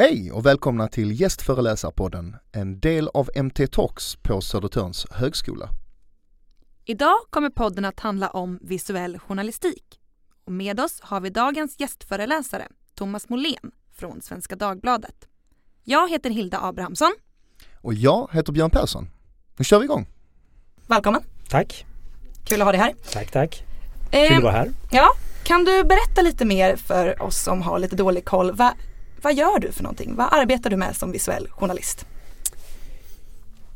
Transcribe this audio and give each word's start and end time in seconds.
Hej 0.00 0.32
och 0.32 0.46
välkomna 0.46 0.88
till 0.88 1.20
Gästföreläsarpodden, 1.20 2.36
en 2.52 2.80
del 2.80 3.08
av 3.08 3.30
MT 3.36 3.66
Talks 3.66 4.16
på 4.16 4.40
Södertörns 4.40 5.06
högskola. 5.10 5.68
Idag 6.84 7.16
kommer 7.30 7.50
podden 7.50 7.84
att 7.84 8.00
handla 8.00 8.28
om 8.30 8.58
visuell 8.62 9.18
journalistik. 9.18 10.00
Och 10.44 10.52
med 10.52 10.80
oss 10.80 11.00
har 11.00 11.20
vi 11.20 11.30
dagens 11.30 11.80
gästföreläsare, 11.80 12.68
Thomas 12.94 13.28
Molén 13.28 13.70
från 13.94 14.20
Svenska 14.22 14.56
Dagbladet. 14.56 15.28
Jag 15.84 16.10
heter 16.10 16.30
Hilda 16.30 16.60
Abrahamsson. 16.60 17.12
Och 17.80 17.94
jag 17.94 18.28
heter 18.32 18.52
Björn 18.52 18.70
Persson. 18.70 19.08
Nu 19.56 19.64
kör 19.64 19.78
vi 19.78 19.84
igång. 19.84 20.06
Välkommen. 20.86 21.22
Tack. 21.48 21.86
Kul 22.44 22.60
att 22.60 22.64
ha 22.64 22.72
dig 22.72 22.80
här. 22.80 22.94
Tack, 23.12 23.30
tack. 23.30 23.64
Kul 24.10 24.36
att 24.36 24.42
vara 24.42 24.52
här. 24.52 24.70
Ja, 24.90 25.08
kan 25.44 25.64
du 25.64 25.84
berätta 25.84 26.22
lite 26.22 26.44
mer 26.44 26.76
för 26.76 27.22
oss 27.22 27.42
som 27.42 27.62
har 27.62 27.78
lite 27.78 27.96
dålig 27.96 28.24
koll? 28.24 28.52
Va, 28.52 28.74
vad 29.22 29.34
gör 29.34 29.58
du 29.58 29.72
för 29.72 29.82
någonting? 29.82 30.14
Vad 30.14 30.28
arbetar 30.30 30.70
du 30.70 30.76
med 30.76 30.96
som 30.96 31.12
visuell 31.12 31.48
journalist? 31.50 32.06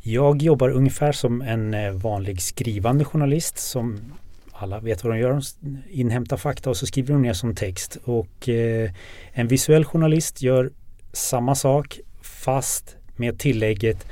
Jag 0.02 0.42
jobbar 0.42 0.70
ungefär 0.70 1.12
som 1.12 1.42
en 1.42 1.74
eh, 1.74 1.92
vanlig 1.92 2.42
skrivande 2.42 3.04
journalist 3.04 3.58
som 3.58 4.00
alla 4.52 4.80
vet 4.80 5.04
vad 5.04 5.12
de 5.12 5.18
gör. 5.18 5.30
De 5.30 5.78
inhämtar 5.90 6.36
fakta 6.36 6.70
och 6.70 6.76
så 6.76 6.86
skriver 6.86 7.12
de 7.12 7.22
ner 7.22 7.32
som 7.32 7.54
text. 7.54 7.96
Och 8.04 8.48
eh, 8.48 8.90
en 9.32 9.48
visuell 9.48 9.84
journalist 9.84 10.42
gör 10.42 10.72
samma 11.12 11.54
sak 11.54 12.00
fast 12.22 12.96
med 13.16 13.38
tillägget 13.38 14.06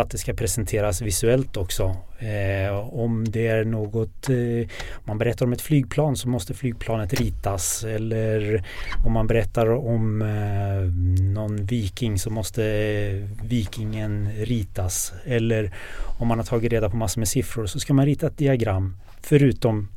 att 0.00 0.10
det 0.10 0.18
ska 0.18 0.34
presenteras 0.34 1.00
visuellt 1.00 1.56
också. 1.56 1.96
Eh, 2.18 2.94
om 2.94 3.24
det 3.28 3.46
är 3.46 3.64
något, 3.64 4.28
eh, 4.28 4.68
man 5.04 5.18
berättar 5.18 5.46
om 5.46 5.52
ett 5.52 5.60
flygplan 5.60 6.16
så 6.16 6.28
måste 6.28 6.54
flygplanet 6.54 7.14
ritas 7.14 7.84
eller 7.84 8.64
om 9.04 9.12
man 9.12 9.26
berättar 9.26 9.66
om 9.66 10.22
eh, 10.22 10.92
någon 11.22 11.66
viking 11.66 12.18
så 12.18 12.30
måste 12.30 12.64
eh, 12.64 13.46
vikingen 13.46 14.32
ritas 14.32 15.12
eller 15.24 15.74
om 16.18 16.28
man 16.28 16.38
har 16.38 16.44
tagit 16.44 16.72
reda 16.72 16.90
på 16.90 16.96
massor 16.96 17.20
med 17.20 17.28
siffror 17.28 17.66
så 17.66 17.80
ska 17.80 17.94
man 17.94 18.06
rita 18.06 18.26
ett 18.26 18.38
diagram 18.38 18.96
förutom 19.20 19.88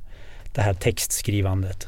det 0.53 0.61
här 0.61 0.73
textskrivandet. 0.73 1.87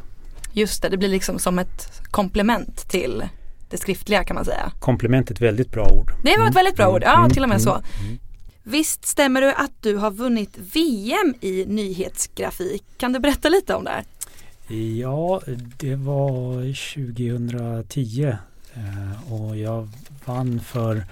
Just 0.54 0.82
det, 0.82 0.90
det 0.90 0.98
blir 0.98 1.10
liksom 1.10 1.40
som 1.40 1.60
ett 1.60 2.02
komplement 2.12 2.90
till 2.90 3.24
det 3.72 3.78
skriftliga 3.78 4.24
kan 4.24 4.36
man 4.36 4.46
säga. 4.46 4.72
Komplement 4.80 5.30
är 5.30 5.34
ett 5.34 5.42
väldigt 5.42 5.72
bra 5.72 5.90
ord. 5.90 6.12
Det 6.24 6.38
var 6.38 6.48
ett 6.48 6.56
väldigt 6.56 6.76
bra 6.76 6.88
ord, 6.96 7.02
ja 7.06 7.18
Mm, 7.18 7.30
till 7.32 7.44
och 7.44 7.50
med 7.50 7.56
mm, 7.56 7.64
så. 7.66 7.72
mm. 8.04 8.20
Visst 8.64 9.06
stämmer 9.06 9.42
det 9.42 9.54
att 9.56 9.72
du 9.82 9.96
har 9.96 10.12
vunnit 10.12 10.58
VM 10.74 11.34
i 11.42 11.66
nyhetsgrafik? 11.68 12.84
Kan 12.98 13.14
du 13.14 13.20
berätta 13.20 13.50
lite 13.50 13.76
om 13.76 13.84
det 13.84 13.90
här? 13.92 14.04
Ja, 15.00 15.42
det 15.78 15.96
var 15.96 16.54
2010 16.96 18.24
eh, 18.74 19.34
och 19.34 19.58
jag 19.58 19.90
vann 20.26 20.60
för 20.60 21.04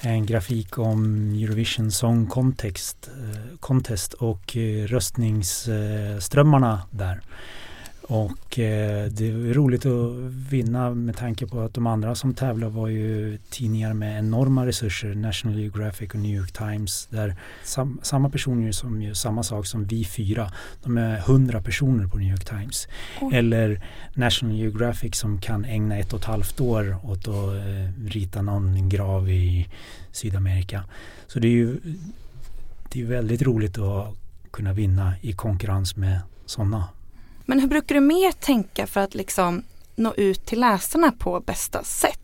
en 0.00 0.26
grafik 0.26 0.78
om 0.78 1.30
Eurovision 1.34 1.90
Song 1.92 2.26
Contest, 2.26 3.08
eh, 3.08 3.56
Contest 3.60 4.12
och 4.12 4.56
eh, 4.56 4.86
röstningsströmmarna 4.86 6.80
där. 6.90 7.20
Och 8.10 8.58
eh, 8.58 9.06
det 9.06 9.28
är 9.28 9.54
roligt 9.54 9.86
att 9.86 10.12
vinna 10.50 10.90
med 10.90 11.16
tanke 11.16 11.46
på 11.46 11.60
att 11.60 11.74
de 11.74 11.86
andra 11.86 12.14
som 12.14 12.34
tävlar 12.34 12.68
var 12.68 12.88
ju 12.88 13.38
tidningar 13.50 13.94
med 13.94 14.18
enorma 14.18 14.66
resurser, 14.66 15.14
National 15.14 15.58
Geographic 15.58 16.10
och 16.10 16.20
New 16.20 16.36
York 16.36 16.52
Times, 16.52 17.08
där 17.10 17.36
sam 17.64 18.00
samma 18.02 18.30
personer 18.30 18.72
som 18.72 19.02
gör 19.02 19.14
samma 19.14 19.42
sak 19.42 19.66
som 19.66 19.84
vi 19.84 20.04
fyra, 20.04 20.52
de 20.82 20.98
är 20.98 21.18
hundra 21.18 21.62
personer 21.62 22.06
på 22.06 22.18
New 22.18 22.30
York 22.30 22.44
Times. 22.44 22.88
Oj. 23.20 23.36
Eller 23.36 23.84
National 24.14 24.56
Geographic 24.56 25.16
som 25.16 25.40
kan 25.40 25.64
ägna 25.64 25.98
ett 25.98 26.12
och 26.12 26.18
ett 26.18 26.24
halvt 26.24 26.60
år 26.60 26.96
åt 27.04 27.28
att 27.28 27.54
eh, 27.54 28.04
rita 28.06 28.42
någon 28.42 28.88
grav 28.88 29.30
i 29.30 29.68
Sydamerika. 30.12 30.84
Så 31.26 31.38
det 31.38 31.48
är 31.48 31.52
ju 31.52 31.80
det 32.92 33.00
är 33.00 33.06
väldigt 33.06 33.42
roligt 33.42 33.78
att 33.78 34.14
kunna 34.50 34.72
vinna 34.72 35.14
i 35.20 35.32
konkurrens 35.32 35.96
med 35.96 36.20
sådana 36.46 36.84
Men 37.48 37.60
hur 37.60 37.68
brukar 37.68 37.94
du 37.94 38.00
mer 38.00 38.32
tänka 38.32 38.86
för 38.86 39.00
att 39.00 39.14
liksom 39.14 39.62
nå 39.94 40.14
ut 40.14 40.46
till 40.46 40.60
läsarna 40.60 41.12
på 41.18 41.40
bästa 41.40 41.84
sätt? 41.84 42.18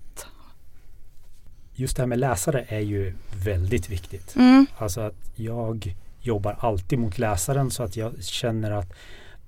just 1.74 1.96
det 1.96 2.02
här 2.02 2.06
med 2.06 2.18
läsare 2.18 2.64
är 2.68 2.80
ju 2.80 3.14
väldigt 3.44 3.90
viktigt. 3.90 4.36
Mm. 4.36 4.66
Alltså 4.78 5.00
att 5.00 5.14
jag 5.34 5.96
jobbar 6.20 6.56
alltid 6.60 6.98
mot 6.98 7.18
läsaren 7.18 7.70
så 7.70 7.82
att 7.82 7.96
jag 7.96 8.24
känner 8.24 8.70
att 8.70 8.92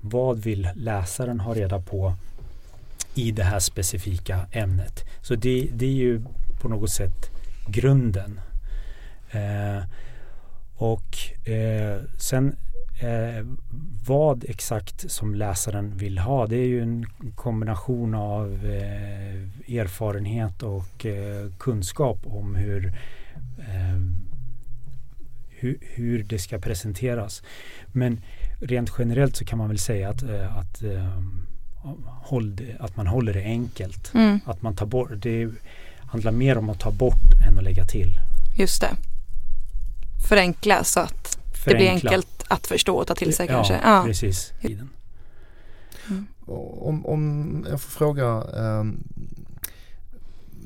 vad 0.00 0.38
vill 0.38 0.68
läsaren 0.74 1.40
ha 1.40 1.54
reda 1.54 1.80
på 1.80 2.14
i 3.14 3.30
det 3.30 3.44
här 3.44 3.60
specifika 3.60 4.46
ämnet. 4.52 5.04
Så 5.22 5.34
det, 5.34 5.68
det 5.72 5.86
är 5.86 5.90
ju 5.90 6.22
på 6.60 6.68
något 6.68 6.90
sätt 6.90 7.30
grunden. 7.68 8.40
Eh, 9.30 9.84
och 10.76 11.48
eh, 11.48 12.00
sen 12.18 12.56
eh, 13.00 13.46
vad 14.06 14.44
exakt 14.48 15.10
som 15.10 15.34
läsaren 15.34 15.96
vill 15.96 16.18
ha 16.18 16.46
det 16.46 16.56
är 16.56 16.66
ju 16.66 16.82
en 16.82 17.06
kombination 17.34 18.14
av 18.14 18.66
eh, 18.66 19.76
erfarenhet 19.78 20.62
och 20.62 21.06
eh, 21.06 21.50
kunskap 21.58 22.18
om 22.24 22.54
hur, 22.54 22.86
eh, 23.58 24.00
hur, 25.48 25.78
hur 25.80 26.22
det 26.22 26.38
ska 26.38 26.58
presenteras. 26.58 27.42
Men 27.92 28.20
rent 28.60 28.92
generellt 28.98 29.36
så 29.36 29.44
kan 29.44 29.58
man 29.58 29.68
väl 29.68 29.78
säga 29.78 30.08
att, 30.08 30.22
eh, 30.22 30.56
att, 30.56 30.82
eh, 30.82 31.18
att 32.78 32.96
man 32.96 33.06
håller 33.06 33.34
det 33.34 33.42
enkelt. 33.42 34.14
Mm. 34.14 34.40
Att 34.44 34.62
man 34.62 34.76
tar 34.76 34.86
bort, 34.86 35.10
det 35.16 35.48
handlar 36.06 36.32
mer 36.32 36.58
om 36.58 36.70
att 36.70 36.80
ta 36.80 36.90
bort 36.90 37.46
än 37.48 37.58
att 37.58 37.64
lägga 37.64 37.84
till. 37.84 38.20
Just 38.56 38.80
det. 38.80 38.90
Förenkla 40.28 40.84
så 40.84 41.00
att 41.00 41.38
det 41.70 41.76
blir 41.76 41.86
Förenkla. 41.86 42.10
enkelt 42.10 42.44
att 42.48 42.66
förstå 42.66 42.96
och 42.96 43.06
ta 43.06 43.14
till 43.14 43.36
sig 43.36 43.46
ja, 43.46 43.52
kanske. 43.52 43.80
Ja. 43.84 44.02
precis. 44.06 44.52
Och 46.46 46.88
Om 47.12 47.66
jag 47.70 47.80
får 47.80 47.90
fråga, 47.90 48.44
ehm, 48.56 49.02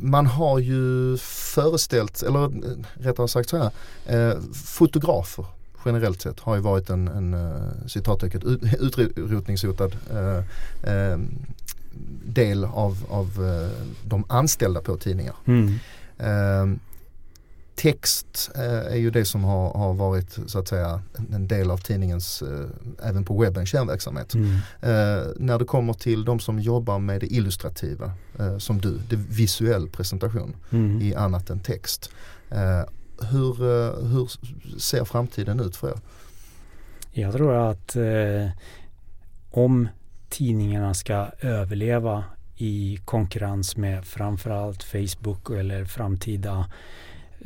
man 0.03 0.27
har 0.27 0.59
ju 0.59 1.17
föreställt, 1.55 2.23
eller 2.23 2.51
rättare 2.95 3.29
sagt 3.29 3.49
så 3.49 3.57
här, 3.57 3.71
eh, 4.07 4.39
fotografer 4.65 5.45
generellt 5.85 6.23
sett 6.23 6.41
har 6.41 6.55
ju 6.55 6.61
varit 6.61 6.91
en, 6.91 7.09
en 7.09 7.35
eh, 7.35 7.87
citattecken 7.87 8.43
ut- 8.81 8.99
utrotningshotad 8.99 9.97
eh, 10.11 10.37
eh, 10.95 11.19
del 12.25 12.65
av, 12.65 13.07
av 13.11 13.27
eh, 13.47 13.85
de 14.05 14.25
anställda 14.29 14.81
på 14.81 14.97
tidningar. 14.97 15.35
Mm. 15.47 15.79
Text 17.81 18.51
eh, 18.55 18.93
är 18.93 18.97
ju 18.97 19.11
det 19.11 19.25
som 19.25 19.45
har, 19.45 19.73
har 19.75 19.95
varit 19.95 20.39
så 20.47 20.59
att 20.59 20.69
säga 20.69 21.03
en 21.33 21.49
del 21.49 21.71
av 21.71 21.79
tidningens, 21.79 22.43
eh, 22.43 23.09
även 23.09 23.25
på 23.25 23.41
webben, 23.41 23.67
kärnverksamhet. 23.67 24.35
Mm. 24.35 24.53
Eh, 24.81 25.27
när 25.37 25.59
det 25.59 25.65
kommer 25.65 25.93
till 25.93 26.25
de 26.25 26.41
som 26.41 26.61
jobbar 26.61 26.99
med 26.99 27.21
det 27.21 27.27
illustrativa, 27.27 28.13
eh, 28.39 28.59
som 28.59 28.81
du, 28.81 28.99
det 29.11 29.17
visuell 29.17 29.89
presentation 29.89 30.57
Mm. 30.71 31.03
i 31.03 31.15
annat 31.15 31.51
än 31.51 31.61
text. 31.61 32.11
Eh, 32.51 32.83
hur, 33.31 33.63
eh, 33.63 34.09
hur 34.09 34.31
ser 34.79 35.05
framtiden 35.05 35.61
ut 35.61 35.77
för 35.77 35.89
er? 35.89 36.01
Jag 37.13 37.33
tror 37.33 37.71
att 37.71 37.97
om 39.51 39.89
tidningarna 40.29 40.95
ska 40.95 41.27
överleva 41.41 42.25
i 42.57 43.01
konkurrens 43.05 43.77
med 43.77 44.05
framförallt 44.05 44.83
Facebook 44.83 45.51
eller 45.51 45.85
framtida 45.85 46.67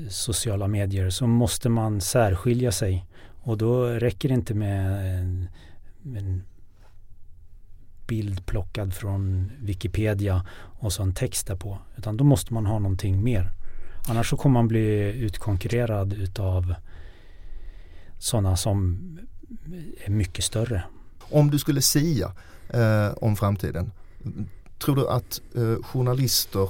sociala 0.09 0.69
medier 0.69 1.10
så 1.10 1.27
måste 1.27 1.69
man 1.69 2.00
särskilja 2.00 2.73
sig. 2.73 3.06
Och 3.43 3.58
då 3.58 3.85
räcker 3.85 4.29
det 4.29 4.35
inte 4.35 4.55
med 4.55 5.17
en, 5.20 5.49
en 6.17 6.43
bild 8.06 8.46
plockad 8.46 8.94
från 8.94 9.52
Wikipedia 9.61 10.46
och 10.56 10.93
så 10.93 11.02
en 11.02 11.14
text 11.14 11.46
därpå. 11.46 11.79
Utan 11.96 12.17
då 12.17 12.25
måste 12.25 12.55
man 12.55 12.67
ha 12.67 12.79
någonting 12.79 13.25
mer. 13.25 13.50
Annars 14.08 14.31
så 14.31 14.37
kommer 14.37 14.52
man 14.52 14.69
bli 14.69 15.12
utkonkurrerad 15.12 16.12
utav 16.12 16.75
sådana 18.19 18.56
som 18.56 18.99
är 20.05 20.11
mycket 20.11 20.44
större. 20.44 20.85
Om 21.20 21.50
du 21.50 21.58
skulle 21.58 21.82
sia 21.82 22.32
eh, 22.69 23.12
om 23.17 23.37
framtiden, 23.37 23.93
tror 24.79 24.96
du 24.96 25.08
att 25.08 25.41
eh, 25.55 25.82
journalister 25.82 26.69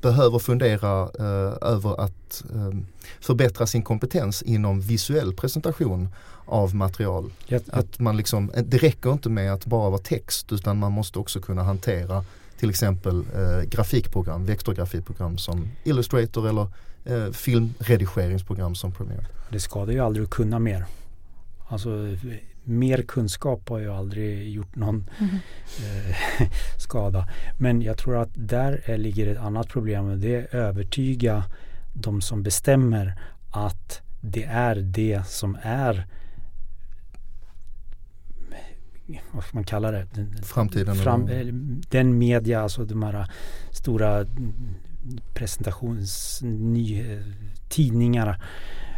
behöver 0.00 0.38
fundera 0.38 1.02
eh, 1.02 1.68
över 1.68 2.00
att 2.00 2.44
eh, 2.54 2.78
förbättra 3.20 3.66
sin 3.66 3.82
kompetens 3.82 4.42
inom 4.42 4.80
visuell 4.80 5.34
presentation 5.34 6.08
av 6.44 6.74
material? 6.74 7.32
Jag, 7.46 7.62
Att 7.72 7.98
man 7.98 8.16
liksom, 8.16 8.50
det 8.64 8.78
räcker 8.78 9.12
inte 9.12 9.28
med 9.28 9.52
att 9.52 9.66
bara 9.66 9.90
vara 9.90 10.00
text 10.00 10.52
utan 10.52 10.78
man 10.78 10.92
måste 10.92 11.18
också 11.18 11.40
kunna 11.40 11.62
hantera 11.62 12.24
till 12.60 12.70
exempel 12.70 13.24
eh, 13.34 13.68
grafikprogram, 13.68 14.46
vektorgrafikprogram 14.46 15.38
som 15.38 15.68
Illustrator 15.84 16.48
eller 16.48 16.66
eh, 17.04 17.32
filmredigeringsprogram 17.32 18.74
som 18.74 18.92
Premiere. 18.92 19.26
det 19.50 19.60
skadar 19.60 19.92
ju 19.92 20.00
aldrig 20.00 20.24
att 20.24 20.30
kunna 20.30 20.58
mer. 20.58 20.84
Alltså 21.68 21.90
mer 22.70 23.02
kunskap 23.02 23.68
har 23.68 23.78
ju 23.78 23.92
aldrig 23.92 24.50
gjort 24.50 24.76
någon 24.76 25.10
mm. 25.18 25.34
eh, 25.78 26.48
skada. 26.78 27.28
Men 27.58 27.82
jag 27.82 27.98
tror 27.98 28.16
att 28.16 28.30
där 28.34 28.82
är, 28.84 28.98
ligger 28.98 29.26
ett 29.26 29.38
annat 29.38 29.68
problem 29.68 30.06
och 30.06 30.18
det 30.18 30.34
är 30.34 30.56
övertyga 30.56 31.44
de 31.92 32.20
som 32.20 32.42
bestämmer 32.42 33.20
att 33.50 34.00
det 34.20 34.44
är 34.44 34.76
det 34.76 35.26
som 35.26 35.58
är 35.62 36.06
vad 39.32 39.44
ska 39.44 39.56
man 39.56 39.64
kalla 39.64 39.90
det? 39.90 40.06
Framtiden? 40.42 40.96
Fram, 40.96 41.28
den 41.90 42.18
media, 42.18 42.60
alltså 42.60 42.84
de 42.84 43.02
här 43.02 43.26
stora 43.70 44.26
presentations 45.34 46.42
tidningarna. 47.68 48.36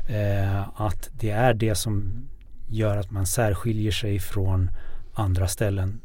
Eh, 0.09 0.81
att 0.81 1.11
det 1.13 1.31
är 1.31 1.55
det 1.55 1.75
som 1.75 2.25
gör 2.73 2.97
att 2.97 3.11
man 3.11 3.27
särskiljer 3.27 3.93
sig 3.93 4.19
från 4.19 4.71
andra 5.15 5.49
ställen. 5.49 6.01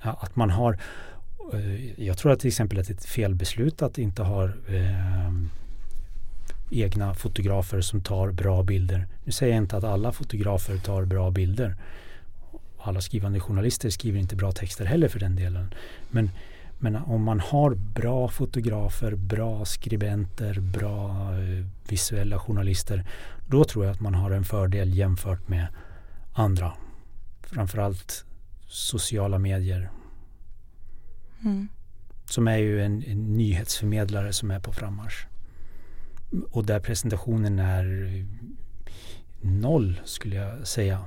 Att 0.00 0.36
man 0.36 0.50
har, 0.50 0.78
eh, 1.52 2.04
jag 2.04 2.18
tror 2.18 2.32
att 2.32 2.40
till 2.40 2.48
exempel 2.48 2.78
att 2.78 2.86
det 2.86 2.92
är 2.92 2.96
ett 2.96 3.04
felbeslut 3.04 3.82
att 3.82 3.98
inte 3.98 4.22
ha 4.22 4.44
eh, 4.44 5.32
egna 6.70 7.14
fotografer 7.14 7.80
som 7.80 8.00
tar 8.00 8.30
bra 8.30 8.62
bilder. 8.62 9.06
Nu 9.24 9.32
säger 9.32 9.52
jag 9.52 9.62
inte 9.62 9.76
att 9.76 9.84
alla 9.84 10.12
fotografer 10.12 10.78
tar 10.78 11.04
bra 11.04 11.30
bilder. 11.30 11.76
Alla 12.78 13.00
skrivande 13.00 13.40
journalister 13.40 13.90
skriver 13.90 14.20
inte 14.20 14.36
bra 14.36 14.52
texter 14.52 14.84
heller 14.84 15.08
för 15.08 15.20
den 15.20 15.36
delen. 15.36 15.74
Men, 16.10 16.30
men 16.78 16.96
om 16.96 17.22
man 17.22 17.40
har 17.40 17.74
bra 17.74 18.28
fotografer, 18.28 19.14
bra 19.14 19.64
skribenter, 19.64 20.60
bra 20.60 21.10
eh, 21.38 21.66
visuella 21.88 22.38
journalister. 22.38 23.04
Då 23.46 23.64
tror 23.64 23.84
jag 23.84 23.92
att 23.92 24.00
man 24.00 24.14
har 24.14 24.30
en 24.30 24.44
fördel 24.44 24.94
jämfört 24.94 25.48
med 25.48 25.66
andra. 26.32 26.72
Framförallt 27.42 28.24
sociala 28.68 29.38
medier. 29.38 29.90
Mm. 31.44 31.68
Som 32.24 32.48
är 32.48 32.56
ju 32.56 32.82
en, 32.82 33.02
en 33.02 33.36
nyhetsförmedlare 33.36 34.32
som 34.32 34.50
är 34.50 34.60
på 34.60 34.72
frammarsch. 34.72 35.26
Och 36.50 36.64
där 36.66 36.80
presentationen 36.80 37.58
är 37.58 38.26
noll 39.40 40.00
skulle 40.04 40.36
jag 40.36 40.66
säga. 40.66 41.04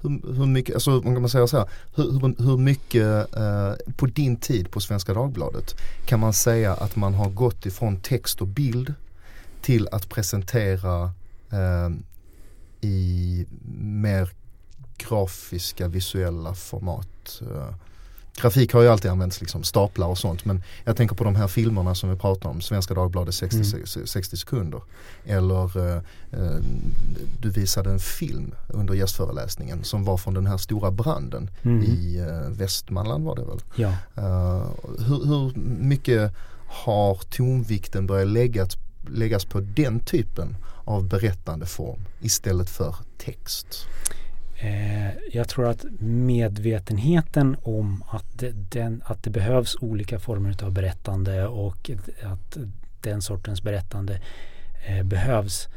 Hur, 0.00 0.34
hur 0.34 0.46
mycket, 0.46 0.74
alltså 0.74 0.90
man 0.90 1.02
kan 1.02 1.22
man 1.22 1.28
säga 1.28 1.46
så 1.46 1.58
här, 1.58 1.68
hur, 1.94 2.12
hur, 2.12 2.44
hur 2.44 2.56
mycket 2.56 3.36
eh, 3.36 3.72
på 3.96 4.06
din 4.06 4.36
tid 4.36 4.70
på 4.70 4.80
Svenska 4.80 5.14
Dagbladet 5.14 5.74
kan 6.06 6.20
man 6.20 6.32
säga 6.32 6.74
att 6.74 6.96
man 6.96 7.14
har 7.14 7.30
gått 7.30 7.66
ifrån 7.66 8.00
text 8.00 8.40
och 8.40 8.46
bild 8.46 8.94
till 9.62 9.88
att 9.92 10.08
presentera 10.08 11.02
eh, 11.50 11.90
i 12.80 13.46
mer 13.78 14.30
grafiska 14.96 15.88
visuella 15.88 16.54
format. 16.54 17.42
Eh, 17.42 17.74
grafik 18.40 18.72
har 18.72 18.82
ju 18.82 18.88
alltid 18.88 19.10
använts, 19.10 19.40
liksom 19.40 19.62
staplar 19.62 20.08
och 20.08 20.18
sånt. 20.18 20.44
Men 20.44 20.62
jag 20.84 20.96
tänker 20.96 21.14
på 21.14 21.24
de 21.24 21.36
här 21.36 21.48
filmerna 21.48 21.94
som 21.94 22.10
vi 22.10 22.16
pratar 22.16 22.48
om, 22.48 22.60
Svenska 22.60 22.94
Dagbladet 22.94 23.34
60, 23.34 23.56
mm. 23.56 24.06
60 24.06 24.36
sekunder. 24.36 24.80
Eller 25.24 25.88
eh, 25.88 25.96
eh, 26.32 26.56
du 27.40 27.50
visade 27.50 27.90
en 27.90 27.98
film 27.98 28.54
under 28.68 28.94
gästföreläsningen 28.94 29.84
som 29.84 30.04
var 30.04 30.16
från 30.16 30.34
den 30.34 30.46
här 30.46 30.56
stora 30.56 30.90
branden 30.90 31.50
mm. 31.62 31.82
i 31.82 32.18
eh, 32.18 32.50
Västmanland 32.50 33.24
var 33.24 33.36
det 33.36 33.44
väl? 33.44 33.60
Ja. 33.76 33.88
Uh, 33.88 34.66
hur, 34.98 35.26
hur, 35.26 35.52
mycket 35.80 36.32
har 36.68 37.14
tonvikten 37.14 38.06
börjat 38.06 38.28
läggas, 38.28 38.76
läggas 39.12 39.44
på 39.44 39.60
den 39.60 40.00
typen 40.00 40.56
av 40.84 41.08
berättande 41.08 41.66
form 41.66 42.00
istället 42.20 42.70
för 42.70 42.94
text? 43.18 43.86
Eh, 44.60 45.10
jag 45.32 45.48
tror 45.48 45.68
att 45.68 45.84
medvetenheten 46.00 47.56
om 47.62 48.04
att 48.08 48.38
det, 48.38 48.50
den, 48.50 49.02
att 49.04 49.22
det 49.22 49.30
behövs 49.30 49.76
olika 49.80 50.18
former 50.18 50.64
av 50.64 50.72
berättande 50.72 51.46
och 51.46 51.90
att 52.22 52.56
den 53.00 53.22
sortens 53.22 53.62
berättande 53.62 54.20
eh, 54.86 55.02
behövs, 55.02 55.68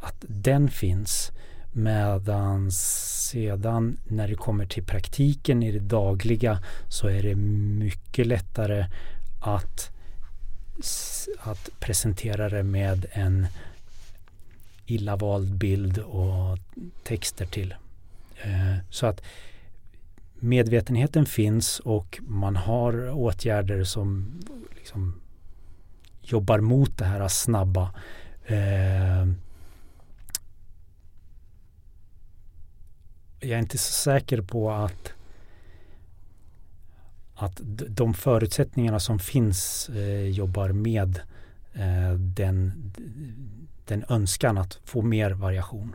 att 0.00 0.24
den 0.28 0.68
finns. 0.68 1.32
Medan 1.72 2.70
sedan 2.72 3.96
när 4.04 4.28
det 4.28 4.34
kommer 4.34 4.66
till 4.66 4.84
praktiken 4.84 5.62
i 5.62 5.72
det 5.72 5.78
dagliga 5.78 6.58
så 6.88 7.08
är 7.08 7.22
det 7.22 7.34
mycket 7.34 8.26
lättare 8.26 8.86
att, 9.40 9.90
att 11.38 11.70
presentera 11.80 12.48
det 12.48 12.62
med 12.62 13.06
en 13.12 13.46
illa 14.86 15.16
vald 15.16 15.54
bild 15.54 15.98
och 15.98 16.58
texter 17.02 17.46
till. 17.46 17.74
Eh, 18.42 18.76
så 18.90 19.06
att 19.06 19.22
medvetenheten 20.34 21.26
finns 21.26 21.80
och 21.80 22.20
man 22.22 22.56
har 22.56 23.10
åtgärder 23.10 23.84
som 23.84 24.40
liksom 24.74 25.20
jobbar 26.22 26.60
mot 26.60 26.98
det 26.98 27.04
här 27.04 27.28
snabba. 27.28 27.94
Eh, 28.46 29.26
jag 33.40 33.50
är 33.50 33.58
inte 33.58 33.78
så 33.78 33.92
säker 33.92 34.42
på 34.42 34.70
att 34.70 35.13
att 37.44 37.60
de 37.88 38.14
förutsättningarna 38.14 39.00
som 39.00 39.18
finns 39.18 39.88
eh, 39.88 40.28
jobbar 40.28 40.68
med 40.68 41.20
eh, 41.72 42.12
den, 42.18 42.92
den 43.84 44.04
önskan 44.08 44.58
att 44.58 44.78
få 44.84 45.02
mer 45.02 45.30
variation. 45.30 45.94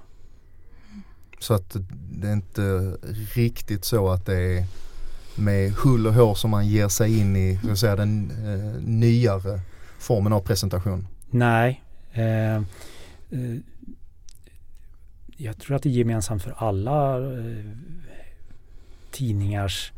Så 1.40 1.54
att 1.54 1.76
det 2.12 2.28
är 2.28 2.34
inte 2.34 2.62
riktigt 3.36 3.86
så 3.86 4.10
att 4.10 4.26
det 4.26 4.58
är 4.58 4.66
med 5.36 5.72
hull 5.72 6.08
och 6.08 6.14
hår 6.14 6.36
som 6.36 6.52
man 6.52 6.68
ger 6.68 6.88
sig 6.88 7.20
in 7.20 7.36
i 7.36 7.60
så 7.64 7.72
att 7.72 7.80
säga, 7.80 7.96
den 7.96 8.32
eh, 8.32 8.82
nyare 8.84 9.62
formen 10.00 10.34
av 10.34 10.40
presentation. 10.40 11.08
Nej. 11.30 11.84
Eh, 12.12 12.56
eh, 12.56 12.62
jag 15.38 15.58
tror 15.58 15.76
att 15.76 15.84
det 15.84 15.90
är 15.90 15.94
gemensamt 15.94 16.44
för 16.44 16.54
alla 16.58 17.18
eh, 17.18 17.66
tidningars 19.12 19.92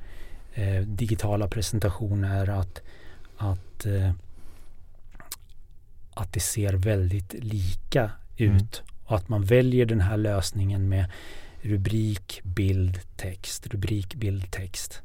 eh, 0.53 0.81
digitala 0.81 1.48
presentationer 1.48 2.50
att, 2.50 2.81
att, 3.38 3.86
eh, 3.86 4.12
att 6.13 6.33
det 6.33 6.39
ser 6.39 6.74
väldigt 6.74 7.33
lika 7.33 8.12
mm. 8.38 8.56
ut 8.56 8.83
och 9.06 9.15
att 9.15 9.30
man 9.30 9.45
väljer 9.45 9.86
den 9.86 10.01
här 10.01 10.18
lösningen 10.18 10.89
med 10.89 11.06
rubrik, 11.62 12.41
bild, 12.43 13.00
text, 13.17 13.67
rubrik, 13.67 14.15
bild, 14.15 14.51
text. 14.51 15.01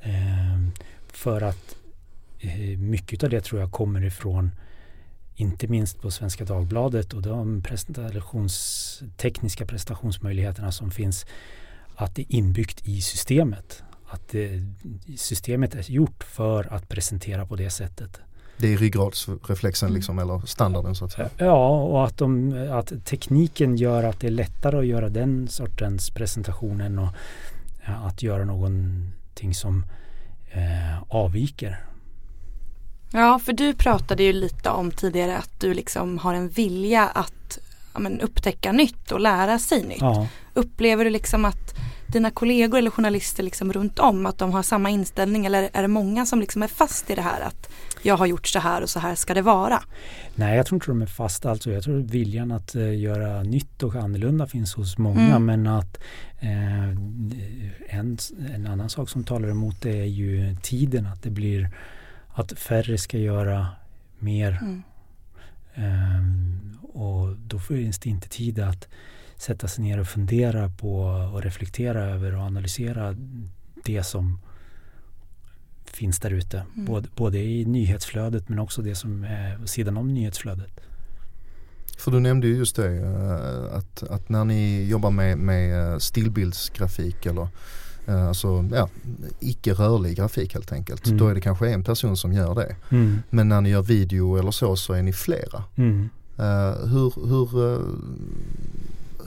Eh, 0.00 0.58
för 1.08 1.40
att 1.40 1.76
eh, 2.40 2.78
mycket 2.78 3.24
av 3.24 3.30
det 3.30 3.40
tror 3.40 3.60
jag 3.60 3.72
kommer 3.72 4.04
ifrån 4.04 4.50
inte 5.36 5.68
minst 5.68 6.00
på 6.00 6.10
Svenska 6.10 6.44
Dagbladet 6.44 7.12
och 7.12 7.22
de 7.22 7.62
presentations, 7.62 9.02
tekniska 9.16 9.66
presentationsmöjligheterna 9.66 10.72
som 10.72 10.90
finns 10.90 11.26
att 11.94 12.14
det 12.14 12.22
är 12.22 12.36
inbyggt 12.36 12.88
i 12.88 13.00
systemet. 13.00 13.82
Att 14.14 14.28
det, 14.28 14.62
systemet 15.16 15.74
är 15.74 15.90
gjort 15.90 16.24
för 16.24 16.74
att 16.74 16.88
presentera 16.88 17.46
på 17.46 17.56
det 17.56 17.70
sättet. 17.70 18.20
Det 18.56 18.72
är 18.72 18.76
ryggradsreflexen 18.76 19.86
mm. 19.86 19.96
liksom, 19.96 20.18
eller 20.18 20.46
standarden 20.46 20.94
så 20.94 21.04
att 21.04 21.12
säga. 21.12 21.28
Ja, 21.36 21.82
och 21.82 22.04
att, 22.04 22.18
de, 22.18 22.52
att 22.72 23.04
tekniken 23.04 23.76
gör 23.76 24.04
att 24.04 24.20
det 24.20 24.26
är 24.26 24.30
lättare 24.30 24.78
att 24.78 24.86
göra 24.86 25.08
den 25.08 25.48
sortens 25.48 26.10
presentationen 26.10 26.98
och 26.98 27.08
att 27.84 28.22
göra 28.22 28.44
någonting 28.44 29.54
som 29.54 29.86
eh, 30.52 31.02
avviker. 31.08 31.84
Ja, 33.12 33.38
för 33.38 33.52
du 33.52 33.74
pratade 33.74 34.22
ju 34.22 34.32
lite 34.32 34.70
om 34.70 34.90
tidigare 34.90 35.38
att 35.38 35.60
du 35.60 35.74
liksom 35.74 36.18
har 36.18 36.34
en 36.34 36.48
vilja 36.48 37.08
att 37.08 37.58
ja, 37.94 38.00
men, 38.00 38.20
upptäcka 38.20 38.72
nytt 38.72 39.12
och 39.12 39.20
lära 39.20 39.58
sig 39.58 39.82
nytt. 39.82 40.00
Ja. 40.00 40.26
Upplever 40.54 41.04
du 41.04 41.10
liksom 41.10 41.44
att 41.44 41.74
dina 42.06 42.30
kollegor 42.30 42.78
eller 42.78 42.90
journalister 42.90 43.42
liksom 43.42 43.72
runt 43.72 43.98
om 43.98 44.26
att 44.26 44.38
de 44.38 44.52
har 44.52 44.62
samma 44.62 44.90
inställning 44.90 45.46
eller 45.46 45.70
är 45.72 45.82
det 45.82 45.88
många 45.88 46.26
som 46.26 46.40
liksom 46.40 46.62
är 46.62 46.66
fast 46.66 47.10
i 47.10 47.14
det 47.14 47.22
här 47.22 47.40
att 47.40 47.72
jag 48.02 48.16
har 48.16 48.26
gjort 48.26 48.46
så 48.46 48.58
här 48.58 48.82
och 48.82 48.90
så 48.90 48.98
här 49.00 49.14
ska 49.14 49.34
det 49.34 49.42
vara? 49.42 49.82
Nej, 50.34 50.56
jag 50.56 50.66
tror 50.66 50.76
inte 50.76 50.86
de 50.86 51.02
är 51.02 51.06
fast. 51.06 51.46
Alltså, 51.46 51.70
jag 51.70 51.82
tror 51.82 52.00
viljan 52.00 52.52
att 52.52 52.76
uh, 52.76 52.98
göra 52.98 53.42
nytt 53.42 53.82
och 53.82 53.94
annorlunda 53.94 54.46
finns 54.46 54.74
hos 54.74 54.98
många 54.98 55.36
mm. 55.36 55.44
men 55.44 55.66
att 55.66 55.98
uh, 56.42 56.88
en, 57.88 58.18
en 58.54 58.66
annan 58.66 58.90
sak 58.90 59.08
som 59.08 59.24
talar 59.24 59.48
emot 59.48 59.82
det 59.82 60.00
är 60.00 60.04
ju 60.04 60.56
tiden. 60.62 61.06
Att 61.06 61.22
det 61.22 61.30
blir 61.30 61.70
att 62.34 62.52
färre 62.52 62.98
ska 62.98 63.18
göra 63.18 63.66
mer. 64.18 64.58
Mm. 64.62 64.82
Um, 65.76 66.78
och 66.94 67.36
då 67.36 67.58
finns 67.58 67.98
det 67.98 68.08
inte 68.08 68.28
tid 68.28 68.58
att 68.58 68.88
sätta 69.36 69.68
sig 69.68 69.84
ner 69.84 70.00
och 70.00 70.06
fundera 70.06 70.68
på 70.68 71.00
och 71.34 71.42
reflektera 71.42 72.04
över 72.04 72.36
och 72.36 72.42
analysera 72.42 73.16
det 73.84 74.02
som 74.02 74.38
finns 75.84 76.20
där 76.20 76.30
ute. 76.30 76.64
Mm. 76.74 76.84
Både, 76.84 77.08
både, 77.16 77.38
i 77.38 77.64
nyhetsflödet 77.64 78.48
men 78.48 78.58
också 78.58 78.82
det 78.82 78.94
som 78.94 79.24
är 79.24 79.66
sidan 79.66 79.96
om 79.96 80.14
nyhetsflödet. 80.14 80.80
För 81.98 82.10
du 82.10 82.20
nämnde 82.20 82.46
ju 82.46 82.56
just 82.56 82.76
det 82.76 82.96
eh, 82.96 83.76
att, 83.76 84.02
att 84.02 84.28
när 84.28 84.44
ni 84.44 84.84
jobbar 84.88 85.10
med, 85.10 85.38
med 85.38 85.92
eh, 85.92 85.98
stillbildsgrafik 85.98 87.26
eller 87.26 87.48
eh, 88.06 88.28
alltså 88.28 88.68
ja, 88.72 88.88
icke 89.40 89.72
rörlig 89.72 90.16
grafik 90.16 90.54
helt 90.54 90.72
enkelt. 90.72 91.06
Mm. 91.06 91.18
Då 91.18 91.28
är 91.28 91.34
det 91.34 91.40
kanske 91.40 91.70
en 91.70 91.84
person 91.84 92.16
som 92.16 92.32
gör 92.32 92.54
det. 92.54 92.76
Mm. 92.90 93.22
Men 93.30 93.48
när 93.48 93.60
ni 93.60 93.68
gör 93.68 93.82
video 93.82 94.36
eller 94.36 94.50
så 94.50 94.76
så 94.76 94.92
är 94.92 95.02
ni 95.02 95.12
flera. 95.12 95.64
Uh, 96.40 96.86
hur, 96.86 97.28
hur, 97.28 97.58
uh, 97.58 97.98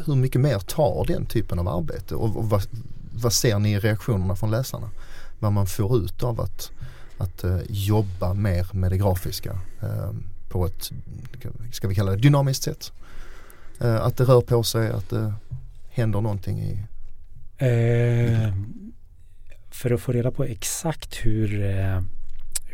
hur 0.05 0.15
mycket 0.15 0.41
mer 0.41 0.59
tar 0.59 1.05
den 1.07 1.25
typen 1.25 1.59
av 1.59 1.67
arbete 1.67 2.15
och, 2.15 2.37
och 2.37 2.49
vad, 2.49 2.63
vad 3.13 3.33
ser 3.33 3.59
ni 3.59 3.73
i 3.73 3.79
reaktionerna 3.79 4.35
från 4.35 4.51
läsarna? 4.51 4.89
Vad 5.39 5.53
man 5.53 5.67
får 5.67 5.97
ut 5.97 6.23
av 6.23 6.41
att, 6.41 6.71
att 7.17 7.43
uh, 7.43 7.59
jobba 7.69 8.33
mer 8.33 8.67
med 8.71 8.91
det 8.91 8.97
grafiska 8.97 9.59
på 10.49 10.65
ett, 10.65 10.91
ska 11.71 11.87
vi 11.87 11.95
kalla 11.95 12.11
det 12.11 12.17
dynamiskt 12.17 12.63
sätt? 12.63 12.91
att 13.79 14.17
det 14.17 14.23
rör 14.23 14.41
på 14.41 14.63
sig, 14.63 14.89
att 14.89 15.09
det 15.09 15.33
händer 15.89 16.21
någonting 16.21 16.59
i 16.59 16.85
för 19.69 19.91
att 19.91 20.01
få 20.01 20.11
reda 20.11 20.31
på 20.31 20.43
exakt 20.43 21.15
hur, 21.15 21.63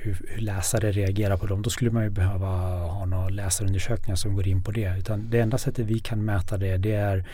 hur, 0.03 0.21
hur, 0.27 0.41
läsare 0.41 0.91
reagerar 0.91 1.37
på 1.37 1.45
dem, 1.45 1.61
då 1.61 1.69
skulle 1.69 1.91
man 1.91 2.03
ju 2.03 2.09
behöva 2.09 2.47
ha 2.87 3.05
några 3.05 3.29
läsarundersökningar 3.29 4.15
som 4.15 4.35
går 4.35 4.47
in 4.47 4.63
på 4.63 4.71
det. 4.71 4.97
Utan 4.97 5.29
det 5.29 5.39
enda 5.39 5.57
sättet 5.57 5.85
vi 5.85 5.99
kan 5.99 6.25
mäta 6.25 6.57
det, 6.57 6.77
det 6.77 6.95
är 6.95 7.25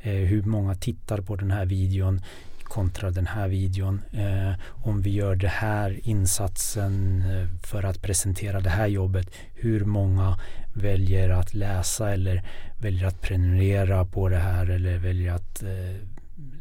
eh, 0.00 0.12
hur 0.12 0.42
många 0.42 0.74
tittar 0.74 1.20
på 1.20 1.36
den 1.36 1.50
här 1.50 1.66
videon 1.66 2.20
kontra 2.68 3.10
den 3.10 3.26
här 3.26 3.48
videon. 3.48 4.00
Eh, 4.12 4.52
om 4.84 5.02
vi 5.02 5.10
gör 5.10 5.36
det 5.36 5.48
här 5.48 6.00
insatsen 6.02 7.22
eh, 7.30 7.66
för 7.66 7.82
att 7.82 8.02
presentera 8.02 8.60
det 8.60 8.70
här 8.70 8.86
jobbet, 8.86 9.30
hur 9.54 9.84
många 9.84 10.38
väljer 10.74 11.30
att 11.30 11.54
läsa 11.54 12.12
eller 12.12 12.42
väljer 12.78 13.06
att 13.06 13.20
prenumerera 13.20 14.04
på 14.04 14.28
det 14.28 14.36
här 14.36 14.70
eller 14.70 14.98
väljer 14.98 15.32
att 15.32 15.62
eh, 15.62 15.96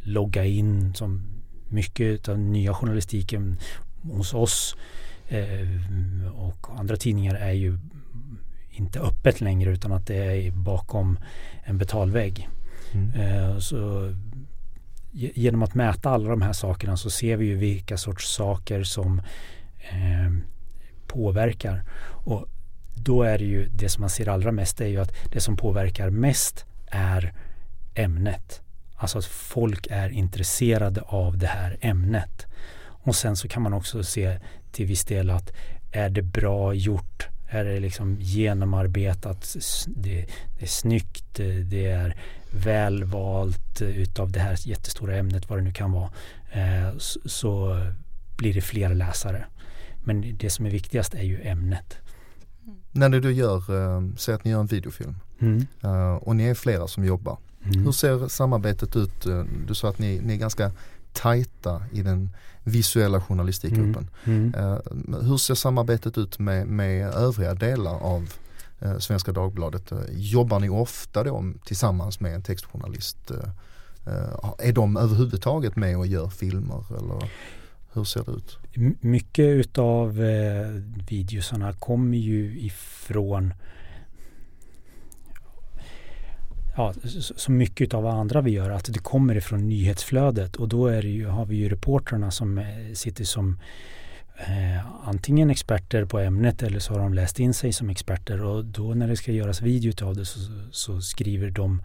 logga 0.04 0.46
in 0.46 0.94
som 0.94 1.22
mycket 1.70 2.30
av 2.30 2.40
nya 2.40 2.74
journalistiken 2.74 3.58
hos 4.02 4.34
oss 4.34 4.76
och 6.34 6.80
andra 6.80 6.96
tidningar 6.96 7.36
är 7.36 7.52
ju 7.52 7.80
inte 8.70 9.00
öppet 9.00 9.42
längre 9.42 9.72
utan 9.72 9.92
att 9.92 10.08
det 10.08 10.16
är 10.16 10.52
bakom 10.52 11.20
en 11.64 11.78
betalvägg. 11.78 12.50
Mm. 12.94 13.14
Eh, 13.14 13.58
så 13.58 14.14
genom 15.12 15.64
att 15.64 15.76
mäta 15.76 16.10
alla 16.10 16.30
de 16.30 16.42
här 16.42 16.54
sakerna 16.54 16.98
så 16.98 17.10
ser 17.10 17.38
vi 17.38 17.46
ju 17.46 17.56
vilka 17.56 17.98
sorts 17.98 18.34
saker 18.34 18.84
som 18.84 19.20
eh, 19.80 20.34
påverkar. 21.08 21.84
Och 22.26 22.46
då 22.96 23.24
är 23.24 23.38
det 23.38 23.46
ju 23.46 23.70
det 23.70 23.90
som 23.90 24.02
man 24.02 24.10
ser 24.10 24.30
allra 24.30 24.52
mest 24.52 24.82
är 24.82 24.88
ju 24.88 24.98
att 24.98 25.32
det 25.32 25.40
som 25.40 25.58
påverkar 25.58 26.10
mest 26.10 26.66
är 26.88 27.34
ämnet. 27.96 28.62
Alltså 28.96 29.18
att 29.18 29.26
folk 29.26 29.88
är 29.90 30.10
intresserade 30.10 31.02
av 31.02 31.38
det 31.38 31.48
här 31.48 31.78
ämnet. 31.82 32.48
Och 33.08 33.16
sen 33.16 33.36
så 33.36 33.48
kan 33.48 33.64
man 33.64 33.74
också 33.74 34.04
se 34.04 34.40
till 34.72 34.86
viss 34.86 35.06
del 35.06 35.30
att 35.30 35.52
är 35.92 36.10
det 36.10 36.22
bra 36.22 36.74
gjort? 36.74 37.28
Är 37.50 37.66
det 37.66 37.80
liksom 37.80 38.18
genomarbetat? 38.20 39.56
Det, 39.88 40.26
det 40.58 40.64
är 40.64 40.68
snyggt, 40.68 41.36
det 41.66 41.86
är 41.86 42.16
välvalt 42.52 43.82
utav 43.82 44.32
det 44.32 44.40
här 44.40 44.58
jättestora 44.68 45.16
ämnet, 45.16 45.50
vad 45.50 45.60
det 45.60 45.64
nu 45.64 45.72
kan 45.72 45.92
vara. 45.92 46.10
Eh, 46.52 46.98
så 47.26 47.82
blir 48.38 48.54
det 48.54 48.62
fler 48.62 48.94
läsare. 48.94 49.46
Men 50.04 50.38
det 50.38 50.50
som 50.50 50.66
är 50.66 50.70
viktigast 50.70 51.14
är 51.14 51.24
ju 51.24 51.42
ämnet. 51.42 51.98
När 52.92 53.10
du 53.10 53.32
gör, 53.32 53.58
eh, 53.58 54.04
säg 54.18 54.36
att 54.36 54.44
ni 54.44 54.52
gör 54.52 54.60
en 54.60 54.68
videofilm 54.68 55.16
mm. 55.42 55.68
Eh, 55.84 56.16
och 56.16 56.36
ni 56.36 56.44
är 56.44 56.54
flera 56.54 56.88
som 56.88 57.06
jobbar. 57.06 57.38
Mm. 57.66 57.86
Hur 57.86 57.92
ser 57.92 58.28
samarbetet 58.28 58.96
ut? 58.96 59.26
Eh, 59.26 59.44
du 59.68 59.76
sa 59.76 59.90
att 59.90 60.00
ni, 60.00 60.22
ni 60.24 60.34
är 60.34 60.38
ganska 60.38 60.72
tajta 61.14 61.84
i 61.92 62.02
den 62.02 62.30
visuella 62.68 63.22
journalistikgruppen. 63.22 64.10
Mm. 64.24 64.54
Mm. 64.54 64.54
Uh, 64.54 64.80
hur 65.22 65.38
ser 65.38 65.56
samarbetet 65.56 66.18
ut 66.18 66.40
med, 66.40 66.68
med 66.68 67.08
övriga 67.08 67.54
delar 67.54 67.96
av 67.96 68.34
uh, 68.86 68.98
Svenska 68.98 69.32
Dagbladet? 69.32 69.92
Uh, 69.92 70.00
jobbar 70.12 70.60
ni 70.60 70.70
ofta 70.70 71.24
då 71.24 71.54
tillsammans 71.66 72.20
med 72.20 72.36
en 72.36 72.42
textjournalist? 72.42 73.32
är 74.60 74.74
de 74.74 74.98
överhuvudtaget 74.98 75.76
med 75.76 75.98
och 75.98 76.08
gör 76.08 76.30
filmer 76.30 76.84
eller 76.98 77.30
hur 77.98 78.04
ser 78.04 78.24
det 78.24 78.32
ut? 78.32 78.58
Mycket 79.02 79.46
utav 79.46 80.22
eh, 80.24 80.68
videosarna 81.10 81.74
kommer 81.74 82.18
ju 82.18 82.60
ifrån 82.60 83.54
ja, 86.78 86.94
så 87.20 87.52
mycket 87.52 87.94
av 87.94 88.04
vad 88.04 88.14
andra 88.14 88.42
vi 88.42 88.52
gör, 88.52 88.70
att 88.70 88.94
det 88.94 89.00
kommer 89.00 89.36
ifrån 89.36 89.70
nyhetsflödet. 89.70 90.56
Och 90.56 90.70
då 90.70 90.88
är 90.88 91.02
ju, 91.02 91.26
har 91.28 91.46
vi 91.46 91.56
ju 91.56 91.70
reportrarna 91.70 92.32
som 92.32 92.58
eh, 92.58 92.66
sitter 92.94 93.24
som 93.24 93.60
eh, 94.38 95.08
antingen 95.08 95.50
experter 95.50 96.06
på 96.06 96.20
ämnet 96.20 96.64
eller 96.64 96.80
så 96.80 96.94
har 96.94 97.00
de 97.00 97.14
läst 97.14 97.40
in 97.40 97.54
sig 97.54 97.74
som 97.74 97.90
experter. 97.90 98.44
Och 98.44 98.66
då 98.66 98.94
när 98.94 99.08
det 99.08 99.18
ska 99.18 99.32
göras 99.32 99.62
video 99.62 100.06
av 100.06 100.16
det 100.16 100.26
så, 100.26 100.40
så 100.72 101.02
skriver 101.02 101.50
de 101.50 101.82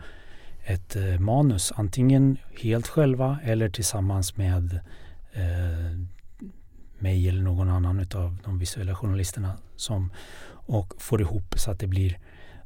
ett 0.65 0.97
eh, 0.97 1.19
manus 1.19 1.73
antingen 1.77 2.37
helt 2.63 2.87
själva 2.87 3.39
eller 3.45 3.69
tillsammans 3.69 4.37
med 4.37 4.81
eh, 5.33 5.99
mig 6.99 7.29
eller 7.29 7.43
någon 7.43 7.69
annan 7.69 8.07
av 8.15 8.37
de 8.45 8.59
visuella 8.59 8.95
journalisterna 8.95 9.53
som 9.77 10.13
och 10.67 10.95
får 10.99 11.21
ihop 11.21 11.55
så 11.57 11.71
att 11.71 11.79
det 11.79 11.87
blir 11.87 12.19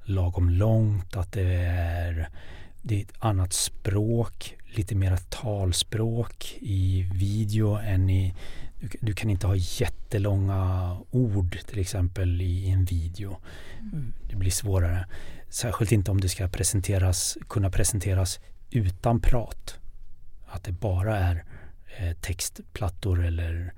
lagom 0.07 0.51
långt, 0.51 1.17
att 1.17 1.33
det 1.33 1.55
är, 1.67 2.29
det 2.83 2.97
är 2.97 3.03
ett 3.03 3.15
annat 3.19 3.53
språk, 3.53 4.57
lite 4.67 4.95
mer 4.95 5.17
talspråk 5.17 6.57
i 6.61 7.11
video 7.15 7.75
än 7.75 8.11
i 8.11 8.35
du, 8.81 8.89
du, 9.01 9.15
kan 9.15 9.31
inte 9.31 9.47
ha 9.47 9.57
jättelånga 9.57 10.97
ord 11.11 11.59
till 11.67 11.79
exempel 11.79 12.43
i 12.43 12.71
en 12.71 12.85
video. 12.85 13.37
Det 14.31 14.37
blir 14.37 14.51
svårare. 14.51 15.07
Särskilt 15.49 15.93
inte 15.93 16.11
om 16.11 16.21
det 16.21 16.29
ska 16.29 16.49
presenteras, 16.49 17.39
kunna 17.49 17.71
presenteras 17.71 18.41
utan 18.71 19.21
prat. 19.21 19.79
Att 20.47 20.65
det 20.65 20.73
bara 20.73 21.19
är 21.19 21.45
eh, 21.99 22.17
textplattor 22.21 23.25
eller 23.25 23.73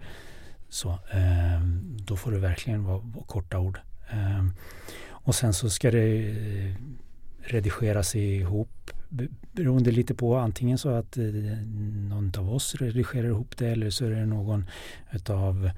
så. 0.68 0.90
Eh, 0.90 1.60
då 1.98 2.16
får 2.16 2.32
det 2.32 2.38
verkligen 2.38 2.84
vara, 2.84 2.98
vara 2.98 3.24
korta 3.24 3.58
ord. 3.58 3.80
Eh, 4.10 4.44
och 5.28 5.34
sen 5.34 5.54
så 5.54 5.70
ska 5.70 5.90
det 5.90 6.30
eh, 6.30 6.74
redigeras 7.40 8.16
ihop 8.16 8.90
beroende 9.52 9.90
lite 9.90 10.14
på 10.14 10.36
antingen 10.36 10.78
så 10.78 10.88
att 10.88 11.18
eh, 11.18 11.24
någon 12.08 12.32
av 12.38 12.54
oss 12.54 12.74
redigerar 12.74 13.28
ihop 13.28 13.56
det 13.56 13.68
eller 13.68 13.90
så 13.90 14.04
är 14.04 14.10
det 14.10 14.26
någon 14.26 14.66
av 15.28 15.70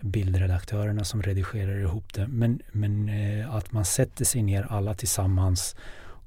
bildredaktörerna 0.00 1.04
som 1.04 1.22
redigerar 1.22 1.78
ihop 1.78 2.14
det. 2.14 2.26
Men, 2.26 2.60
men 2.72 3.08
eh, 3.08 3.54
att 3.54 3.72
man 3.72 3.84
sätter 3.84 4.24
sig 4.24 4.42
ner 4.42 4.66
alla 4.70 4.94
tillsammans 4.94 5.76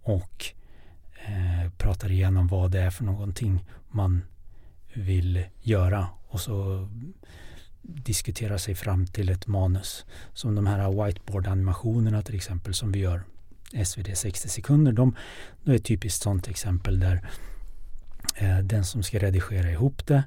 och 0.01 0.45
eh, 1.25 1.71
pratar 1.77 2.11
igenom 2.11 2.47
vad 2.47 2.71
det 2.71 2.79
är 2.79 2.89
för 2.89 3.03
någonting 3.03 3.65
man 3.89 4.21
vill 4.93 5.43
göra 5.61 6.07
och 6.27 6.39
så 6.39 6.87
diskutera 7.95 8.57
sig 8.57 8.75
fram 8.75 9.07
till 9.07 9.29
ett 9.29 9.47
manus. 9.47 10.05
Som 10.33 10.55
de 10.55 10.67
här 10.67 10.89
whiteboard-animationerna 10.89 12.21
till 12.21 12.35
exempel 12.35 12.73
som 12.73 12.91
vi 12.91 12.99
gör. 12.99 13.23
SvD 13.85 14.17
60 14.17 14.49
sekunder. 14.49 14.91
De, 14.91 15.15
de 15.63 15.71
är 15.71 15.75
ett 15.75 15.85
typiskt 15.85 16.23
sådant 16.23 16.47
exempel 16.47 16.99
där 16.99 17.21
eh, 18.35 18.59
den 18.59 18.85
som 18.85 19.03
ska 19.03 19.19
redigera 19.19 19.71
ihop 19.71 20.07
det, 20.07 20.23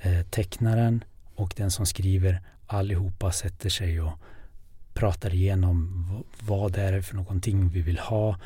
eh, 0.00 0.22
tecknaren 0.22 1.04
och 1.34 1.54
den 1.56 1.70
som 1.70 1.86
skriver 1.86 2.40
allihopa 2.66 3.32
sätter 3.32 3.68
sig 3.68 4.00
och 4.00 4.12
pratar 4.94 5.34
igenom 5.34 6.04
vad 6.40 6.72
det 6.72 6.82
är 6.82 7.00
för 7.00 7.16
någonting 7.16 7.68
vi 7.68 7.82
vill 7.82 7.98
ha. 7.98 8.38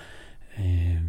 Eh, 0.54 1.02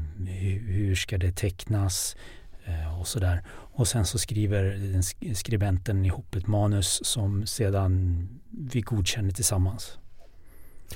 hur 0.68 0.96
ska 0.96 1.18
det 1.18 1.32
tecknas? 1.32 2.16
Eh, 2.66 3.00
och 3.00 3.08
sådär. 3.08 3.44
Och 3.50 3.88
sen 3.88 4.06
så 4.06 4.18
skriver 4.18 5.02
skribenten 5.34 6.06
ihop 6.06 6.36
ett 6.36 6.48
manus 6.48 7.06
som 7.06 7.46
sedan 7.46 8.28
vi 8.50 8.82
godkänner 8.82 9.32
tillsammans. 9.32 9.98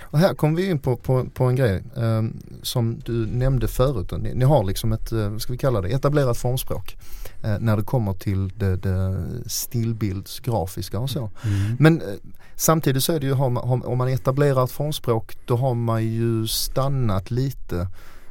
Och 0.02 0.20
här 0.20 0.34
kommer 0.34 0.58
vi 0.58 0.70
in 0.70 0.80
på, 0.80 0.96
på, 0.98 1.26
på 1.34 1.44
en 1.44 1.56
grej 1.56 1.84
eh, 1.96 2.24
som 2.62 3.00
du 3.06 3.26
nämnde 3.26 3.68
förut. 3.68 4.12
Ni, 4.18 4.34
ni, 4.34 4.46
har 4.46 4.64
liksom 4.64 4.94
ett, 4.94 5.12
eh, 5.12 5.38
ska 5.38 5.54
vi 5.54 5.58
kalla 5.58 5.82
det, 5.82 5.90
etablerat 5.90 6.38
formspråk 6.38 6.98
eh, 7.44 7.60
när 7.60 7.78
det 7.78 7.84
kommer 7.84 8.14
till 8.14 8.50
det, 8.50 8.76
det 8.76 9.24
stillbildsgrafiska 9.46 11.00
och 11.00 11.10
så. 11.10 11.32
Mm. 11.44 11.76
Men 11.80 12.02
eh, 12.02 12.08
samtidigt 12.56 13.04
så 13.04 13.14
är 13.14 13.20
det 13.20 13.26
ju, 13.26 13.34
har 13.34 13.50
man, 13.50 13.84
om 13.84 13.98
man 13.98 14.08
etablerar 14.08 14.64
ett 14.64 14.72
formspråk 14.72 15.38
då 15.46 15.56
har 15.56 15.74
man 15.74 16.06
ju 16.06 16.48
stannat 16.48 17.32
lite 17.32 17.88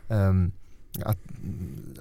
ehm, 0.08 0.52
att, 1.04 1.18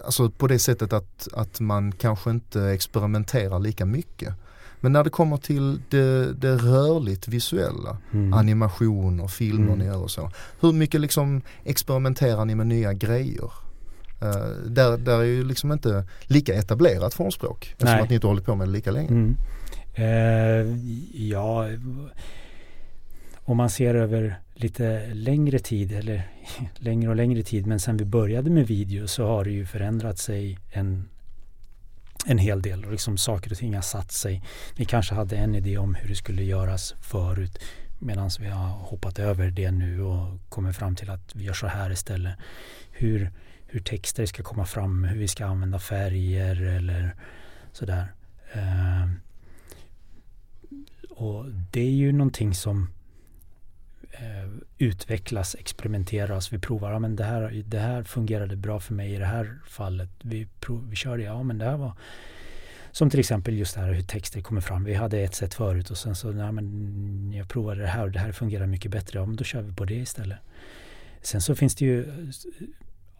alltså 0.06 0.30
på 0.30 0.48
det 0.48 0.60
sättet 0.60 0.94
att, 0.94 1.28
att 1.34 1.60
man 1.60 1.92
kanske 1.92 2.30
inte 2.30 2.64
experimenterar 2.64 3.60
lika 3.60 3.86
mycket. 3.86 4.34
Men 4.80 4.92
när 4.92 5.04
det 5.04 5.10
kommer 5.10 5.38
till 5.38 5.82
det, 5.90 6.34
det 6.34 6.56
rörligt 6.56 7.28
visuella, 7.28 7.98
Mm. 8.14 8.34
animationer, 8.34 9.28
filmer 9.28 9.68
Mm. 9.74 9.80
ni 9.80 9.86
gör 9.86 9.98
och 9.98 10.12
så. 10.12 10.32
Hur 10.60 10.72
mycket 10.74 11.02
liksom 11.02 11.42
experimenterar 11.64 12.46
ni 12.46 12.56
med 12.56 12.68
nya 12.68 12.94
grejer? 12.94 13.52
Eh, 14.22 14.48
där, 14.66 14.98
där 14.98 15.20
är 15.20 15.24
ju 15.24 15.44
liksom 15.44 15.72
inte 15.72 16.08
lika 16.24 16.54
etablerat 16.54 17.14
formspråk 17.14 17.68
eftersom 17.72 17.94
Nej. 17.94 18.02
att 18.04 18.10
ni 18.10 18.16
inte 18.16 18.28
hållit 18.28 18.46
på 18.46 18.56
med 18.56 18.68
det 18.68 18.72
lika 18.72 18.92
länge. 18.92 19.10
Mm. 19.10 19.38
Eh, 19.94 20.78
ja, 21.30 21.68
om 23.46 23.58
man 23.58 23.70
ser 23.70 23.96
över 23.96 24.40
lite 24.56 25.14
längre 25.14 25.60
tid 25.60 25.92
eller 25.92 26.30
längre 26.76 27.10
och 27.10 27.16
längre 27.16 27.44
tid 27.44 27.68
men 27.68 27.80
sen 27.80 27.98
vi 27.98 28.06
började 28.06 28.50
med 28.50 28.68
video 28.68 29.08
så 29.08 29.28
har 29.28 29.44
det 29.44 29.52
ju 29.52 29.66
förändrat 29.66 30.18
sig 30.18 30.60
en, 30.72 31.10
en 32.26 32.38
hel 32.38 32.62
del 32.62 32.86
och 32.86 32.92
liksom 32.92 33.18
saker 33.18 33.52
och 33.52 33.58
ting 33.58 33.76
har 33.76 33.82
satt 33.82 34.12
sig. 34.12 34.44
Vi 34.76 34.86
kanske 34.86 35.16
hade 35.16 35.38
en 35.38 35.56
idé 35.56 35.78
om 35.78 35.96
hur 35.96 36.10
det 36.10 36.16
skulle 36.16 36.44
göras 36.44 36.96
förut 37.02 37.60
medan 38.00 38.30
vi 38.40 38.48
har 38.48 38.68
hoppat 38.68 39.20
över 39.20 39.52
det 39.52 39.72
nu 39.72 40.02
och 40.02 40.40
kommer 40.50 40.72
fram 40.72 40.96
till 40.96 41.10
att 41.10 41.36
vi 41.36 41.44
gör 41.44 41.54
så 41.54 41.68
här 41.68 41.92
istället. 41.92 42.36
Hur, 42.92 43.32
hur 43.68 43.80
texter 43.80 44.26
ska 44.26 44.44
komma 44.44 44.66
fram, 44.66 45.04
hur 45.04 45.20
vi 45.20 45.28
ska 45.28 45.46
använda 45.46 45.80
färger 45.80 46.62
eller 46.62 47.16
sådär. 47.72 48.14
Eh, 48.54 49.10
och 51.10 51.46
det 51.72 51.82
är 51.82 51.92
ju 51.92 52.12
någonting 52.12 52.54
som 52.54 52.90
Eh, 54.20 54.50
utvecklas, 54.78 55.56
experimenteras. 55.56 56.54
Vi 56.54 56.60
provar, 56.60 56.92
ja 56.92 57.00
men 57.00 57.16
det 57.16 57.24
här, 57.24 57.64
det 57.66 57.80
här 57.80 58.04
fungerade 58.04 58.56
bra 58.56 58.80
för 58.80 58.94
mig 58.94 59.14
i 59.14 59.18
det 59.18 59.26
här 59.26 59.60
fallet. 59.68 60.10
Vi, 60.22 60.48
prov, 60.60 60.90
vi 60.90 60.96
kör 60.96 61.18
det, 61.18 61.24
ja 61.24 61.44
men 61.44 61.58
det 61.58 61.66
här 61.66 61.78
var 61.78 61.94
som 62.92 63.10
till 63.10 63.20
exempel 63.20 63.58
just 63.58 63.76
det 63.76 63.82
här 63.82 63.94
hur 63.94 64.02
texter 64.02 64.42
kommer 64.42 64.62
fram. 64.62 64.84
Vi 64.84 64.94
hade 64.94 65.20
ett 65.20 65.36
sätt 65.36 65.54
förut 65.54 65.90
och 65.90 65.98
sen 65.98 66.16
så, 66.16 66.32
nej 66.32 66.52
men 66.52 67.34
jag 67.36 67.50
provade 67.50 67.82
det 67.82 67.88
här 67.88 68.04
och 68.04 68.12
det 68.12 68.20
här 68.20 68.32
fungerar 68.32 68.68
mycket 68.68 68.92
bättre. 68.92 69.20
Ja 69.20 69.26
men 69.26 69.36
då 69.36 69.44
kör 69.44 69.62
vi 69.62 69.74
på 69.74 69.86
det 69.86 69.96
istället. 69.96 70.38
Sen 71.22 71.42
så 71.42 71.56
finns 71.56 71.76
det 71.76 71.86
ju 71.86 72.04
eh, 72.04 72.30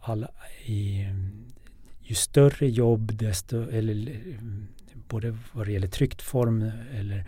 alla 0.00 0.30
i 0.64 1.06
ju 2.00 2.14
större 2.14 2.68
jobb 2.68 3.16
desto, 3.16 3.70
eller 3.70 4.10
eh, 4.10 4.40
både 5.08 5.38
vad 5.52 5.66
det 5.66 5.72
gäller 5.72 5.88
tryckt 5.88 6.22
form 6.22 6.70
eller 6.94 7.16
eh, 7.16 7.24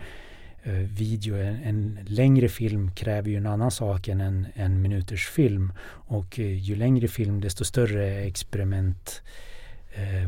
video, 0.63 1.35
en, 1.35 1.55
en 1.63 1.99
längre 2.07 2.49
film 2.49 2.91
kräver 2.91 3.29
ju 3.29 3.35
en 3.37 3.45
annan 3.45 3.71
sak 3.71 4.07
än 4.07 4.21
en, 4.21 4.47
en 4.53 4.81
minuters 4.81 5.27
film 5.27 5.73
och 5.89 6.39
eh, 6.39 6.57
ju 6.57 6.75
längre 6.75 7.07
film 7.07 7.41
desto 7.41 7.65
större 7.65 8.15
experiment 8.23 9.21
eh, 9.93 10.27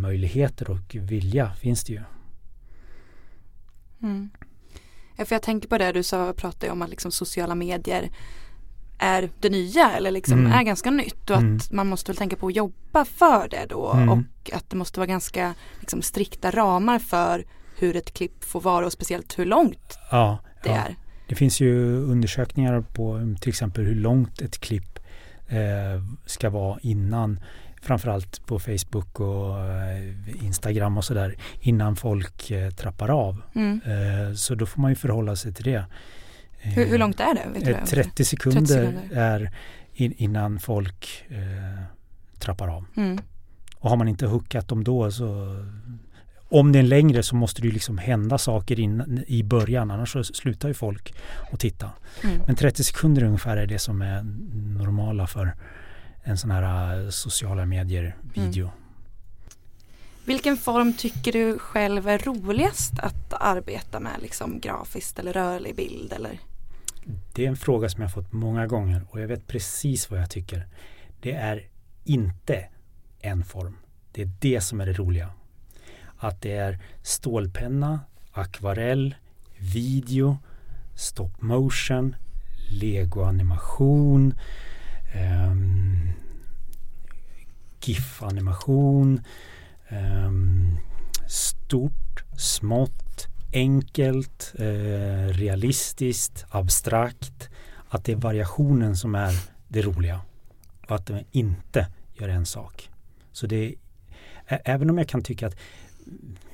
möjligheter 0.00 0.70
och 0.70 0.94
vilja 1.00 1.52
finns 1.52 1.84
det 1.84 1.92
ju. 1.92 2.00
Mm. 4.02 4.30
Ja, 5.16 5.24
för 5.24 5.34
jag 5.34 5.42
tänker 5.42 5.68
på 5.68 5.78
det 5.78 5.92
du 5.92 6.02
sa, 6.02 6.32
pratade 6.32 6.72
om 6.72 6.82
att 6.82 6.90
liksom 6.90 7.12
sociala 7.12 7.54
medier 7.54 8.10
är 8.98 9.30
det 9.40 9.48
nya 9.50 9.90
eller 9.96 10.10
liksom 10.10 10.38
Mm. 10.38 10.52
är 10.52 10.62
ganska 10.62 10.90
nytt 10.90 11.30
och 11.30 11.36
Mm. 11.36 11.56
att 11.56 11.72
man 11.72 11.86
måste 11.86 12.10
väl 12.12 12.16
tänka 12.16 12.36
på 12.36 12.46
att 12.46 12.56
jobba 12.56 13.04
för 13.04 13.48
det 13.48 13.66
då 13.68 13.92
Mm. 13.92 14.08
och 14.08 14.50
att 14.52 14.70
det 14.70 14.76
måste 14.76 15.00
vara 15.00 15.06
ganska 15.06 15.54
liksom, 15.80 16.02
strikta 16.02 16.50
ramar 16.50 16.98
för 16.98 17.44
hur 17.82 17.96
ett 17.96 18.14
klipp 18.14 18.44
får 18.44 18.60
vara 18.60 18.86
och 18.86 18.92
speciellt 18.92 19.38
hur 19.38 19.44
långt 19.44 19.98
Ja, 20.10 20.38
det 20.62 20.68
ja. 20.68 20.76
är. 20.76 20.96
Det 21.28 21.34
finns 21.34 21.60
ju 21.60 21.96
undersökningar 21.96 22.80
på 22.80 23.14
um, 23.14 23.36
till 23.36 23.48
exempel 23.48 23.84
hur 23.84 23.94
långt 23.94 24.40
ett 24.40 24.58
klipp 24.58 24.98
eh, 25.48 26.02
ska 26.26 26.50
vara 26.50 26.78
innan 26.82 27.40
framförallt 27.82 28.46
på 28.46 28.58
Facebook 28.58 29.20
och 29.20 29.58
eh, 29.58 30.44
Instagram 30.44 30.98
och 30.98 31.04
sådär 31.04 31.36
innan 31.60 31.96
folk 31.96 32.50
eh, 32.50 32.70
trappar 32.70 33.08
av. 33.08 33.42
Mm. 33.54 33.80
Eh, 33.84 34.34
så 34.34 34.54
då 34.54 34.66
får 34.66 34.80
man 34.80 34.90
ju 34.90 34.94
förhålla 34.94 35.36
sig 35.36 35.54
till 35.54 35.64
det. 35.64 35.84
Hur, 36.58 36.86
hur 36.86 36.98
långt 36.98 37.20
är 37.20 37.34
det? 37.34 37.46
Vet 37.54 37.64
du 37.64 37.70
eh, 37.70 37.78
vad? 37.78 37.88
30 37.88 38.24
sekunder, 38.24 38.60
30 38.60 38.66
sekunder. 38.66 39.16
är 39.16 39.52
in, 39.92 40.12
innan 40.12 40.58
folk 40.58 41.24
trappar 42.38 42.68
av. 42.68 42.84
Mm. 42.96 43.18
Och 43.76 43.90
har 43.90 43.96
man 43.96 44.08
inte 44.08 44.26
hookat 44.26 44.68
dem 44.68 44.84
då 44.84 45.10
så 45.10 45.26
om 46.50 46.72
det 46.72 46.78
är 46.78 46.82
längre 46.82 47.22
så 47.22 47.36
måste 47.36 47.62
det 47.62 47.68
ju 47.68 47.74
liksom 47.74 47.98
hända 47.98 48.38
saker 48.38 48.80
in, 48.80 49.24
i 49.26 49.42
början 49.42 49.90
annars 49.90 50.12
så 50.12 50.24
slutar 50.24 50.68
ju 50.68 50.74
folk 50.74 51.14
att 51.52 51.60
titta. 51.60 51.90
Mm. 52.24 52.40
Men 52.46 52.56
30 52.56 52.84
sekunder 52.84 53.22
ungefär 53.22 53.56
är 53.56 53.66
det 53.66 53.78
som 53.78 54.02
är 54.02 54.22
normala 54.78 55.26
för 55.26 55.54
en 56.22 56.38
sån 56.38 56.50
här 56.50 57.04
eh, 57.04 57.10
sociala 57.10 57.66
medier 57.66 58.16
video. 58.34 58.70
Vilken 60.24 60.56
form 60.56 60.92
tycker 60.92 61.32
du 61.32 61.58
själv 61.58 62.08
är 62.08 62.18
roligast 62.18 62.98
att 62.98 63.32
arbeta 63.32 64.00
med? 64.00 64.12
Liksom 64.22 64.60
grafiskt 64.60 65.18
eller 65.18 65.32
rörlig 65.32 65.76
bild 65.76 66.12
eller? 66.12 66.40
Det 67.34 67.44
är 67.44 67.48
en 67.48 67.56
fråga 67.56 67.88
som 67.88 68.02
jag 68.02 68.12
fått 68.12 68.32
många 68.32 68.66
gånger 68.66 69.06
och 69.10 69.20
jag 69.20 69.28
vet 69.28 69.46
precis 69.46 70.10
vad 70.10 70.20
jag 70.20 70.30
tycker. 70.30 70.66
Det 71.20 71.32
är 71.32 71.68
inte 72.04 72.66
en 73.20 73.44
form. 73.44 73.76
Det 74.12 74.22
är 74.22 74.30
det 74.40 74.60
som 74.60 74.80
är 74.80 74.86
det 74.86 74.92
roliga. 74.92 75.30
Att 76.22 76.40
det 76.40 76.52
är 76.52 76.78
stålpenna, 77.02 78.00
akvarell, 78.32 79.14
video, 79.58 80.38
stop 80.94 81.30
motion, 81.38 82.16
legoanimation, 82.70 84.34
um, 85.14 86.12
GIF-animation, 87.80 89.22
um, 89.90 90.78
stort, 91.28 92.24
smått, 92.38 93.28
enkelt, 93.52 94.54
eh, 94.58 95.28
realistiskt, 95.28 96.46
abstrakt. 96.50 97.48
Att 97.88 98.04
det 98.04 98.12
är 98.12 98.16
variationen 98.16 98.96
som 98.96 99.14
är 99.14 99.34
det 99.68 99.82
roliga 99.82 100.20
och 100.88 100.96
att 100.96 101.06
det 101.06 101.24
inte 101.30 101.86
gör 102.14 102.28
en 102.28 102.46
sak. 102.46 102.90
Så 103.32 103.46
det 103.46 103.74
är, 104.46 104.60
även 104.64 104.90
om 104.90 104.98
jag 104.98 105.08
kan 105.08 105.22
tycka 105.22 105.46
att 105.46 105.56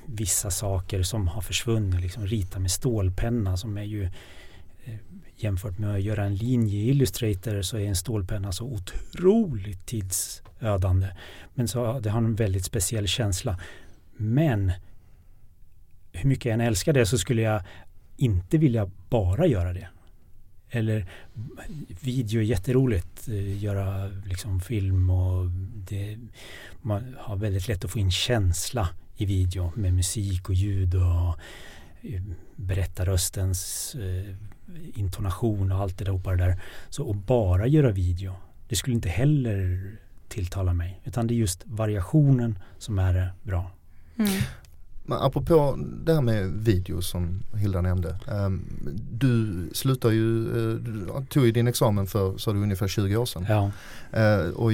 vissa 0.06 0.50
saker 0.50 1.02
som 1.02 1.28
har 1.28 1.40
försvunnit, 1.40 2.00
liksom 2.00 2.26
rita 2.26 2.58
med 2.58 2.70
stålpenna 2.70 3.56
som 3.56 3.78
är 3.78 3.82
ju 3.82 4.04
eh, 4.84 4.94
jämfört 5.36 5.78
med 5.78 5.94
att 5.94 6.02
göra 6.02 6.24
en 6.24 6.36
linje 6.36 6.78
i 6.78 6.88
Illustrator 6.88 7.62
så 7.62 7.76
är 7.76 7.84
en 7.84 7.96
stålpenna 7.96 8.52
så 8.52 8.64
otroligt 8.64 9.86
tidsödande. 9.86 11.08
Men 11.54 11.68
så 11.68 12.00
det 12.00 12.10
har 12.10 12.18
en 12.18 12.34
väldigt 12.34 12.64
speciell 12.64 13.06
känsla. 13.06 13.60
Men 14.16 14.72
hur 16.12 16.28
mycket 16.28 16.44
jag 16.44 16.54
än 16.54 16.60
älskar 16.60 16.92
det 16.92 17.06
så 17.06 17.18
skulle 17.18 17.42
jag 17.42 17.62
inte 18.16 18.58
vilja 18.58 18.90
bara 19.08 19.46
göra 19.46 19.72
det. 19.72 19.88
Eller 20.70 21.06
video 22.00 22.40
är 22.40 22.44
jätteroligt, 22.44 23.28
eh, 23.28 23.62
göra 23.62 24.06
liksom 24.06 24.60
film 24.60 25.10
och 25.10 25.46
det, 25.88 26.18
man 26.82 27.16
har 27.18 27.36
väldigt 27.36 27.68
lätt 27.68 27.84
att 27.84 27.90
få 27.90 27.98
in 27.98 28.10
känsla 28.10 28.88
i 29.16 29.24
video 29.24 29.72
med 29.74 29.94
musik 29.94 30.48
och 30.48 30.54
ljud 30.54 30.94
och 30.94 31.38
eh, 32.02 32.22
berättarröstens 32.56 33.94
eh, 33.94 34.34
intonation 34.94 35.72
och 35.72 35.78
allt 35.78 35.98
det 35.98 36.04
där, 36.04 36.36
det 36.36 36.44
där. 36.44 36.60
Så 36.88 37.10
att 37.10 37.16
bara 37.16 37.66
göra 37.66 37.90
video, 37.90 38.36
det 38.68 38.76
skulle 38.76 38.94
inte 38.94 39.08
heller 39.08 39.90
tilltala 40.28 40.72
mig. 40.72 41.00
Utan 41.04 41.26
det 41.26 41.34
är 41.34 41.36
just 41.36 41.62
variationen 41.66 42.58
som 42.78 42.98
är 42.98 43.32
bra. 43.42 43.70
Mm. 44.16 44.30
Men 45.08 45.18
apropå 45.18 45.78
det 46.04 46.14
här 46.14 46.20
med 46.20 46.50
video 46.52 47.02
som 47.02 47.42
Hilda 47.54 47.80
nämnde. 47.80 48.18
ehm, 48.32 48.64
du 49.12 49.68
slutar 49.74 50.10
ju, 50.10 50.46
eh, 50.46 50.74
du 50.74 51.06
tog 51.30 51.44
ju 51.46 51.52
din 51.52 51.66
examen 51.68 52.06
för, 52.06 52.38
sa 52.38 52.52
du, 52.52 52.62
ungefär 52.62 52.88
20 52.88 53.16
år 53.16 53.26
sedan. 53.26 53.46
Ja, 53.48 53.70
Eh, 54.12 54.50
och 54.50 54.70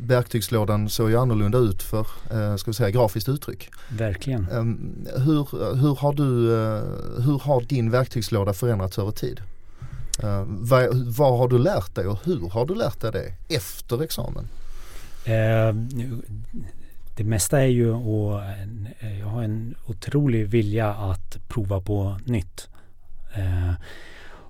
verktygslådan 0.00 0.88
såg 0.88 1.10
ju 1.10 1.16
annorlunda 1.16 1.58
ut 1.58 1.82
för, 1.82 2.06
eh, 2.30 2.56
ska 2.56 2.70
vi 2.70 2.74
säga, 2.74 2.90
grafiskt 2.90 3.28
uttryck. 3.28 3.70
verkligen. 3.88 4.48
Ehm, 4.52 5.06
hur, 5.16 5.74
hur, 5.76 5.94
har 5.96 6.12
du, 6.12 6.24
hur 7.22 7.38
har 7.38 7.60
din 7.60 7.90
verktygslåda 7.90 8.52
förändrats 8.52 8.98
över 8.98 9.10
tid? 9.10 9.40
Vad, 10.46 10.94
vad 11.16 11.38
har 11.38 11.48
du 11.48 11.58
lärt 11.58 11.94
dig 11.94 12.06
och 12.06 12.18
hur 12.24 12.48
har 12.48 12.66
du 12.66 12.74
lärt 12.74 13.00
dig 13.00 13.10
det 13.12 13.54
efter 13.56 14.02
examen? 14.02 14.48
Eh, 15.24 15.74
det 17.20 17.24
mesta 17.24 17.60
är 17.60 17.66
ju 17.66 17.94
att 17.94 18.42
eh, 19.00 19.18
jag 19.18 19.26
har 19.26 19.42
en 19.42 19.74
otrolig 19.86 20.48
vilja 20.48 20.94
att 20.94 21.48
prova 21.48 21.80
på 21.80 22.18
nytt. 22.24 22.68
Eh, 23.34 23.72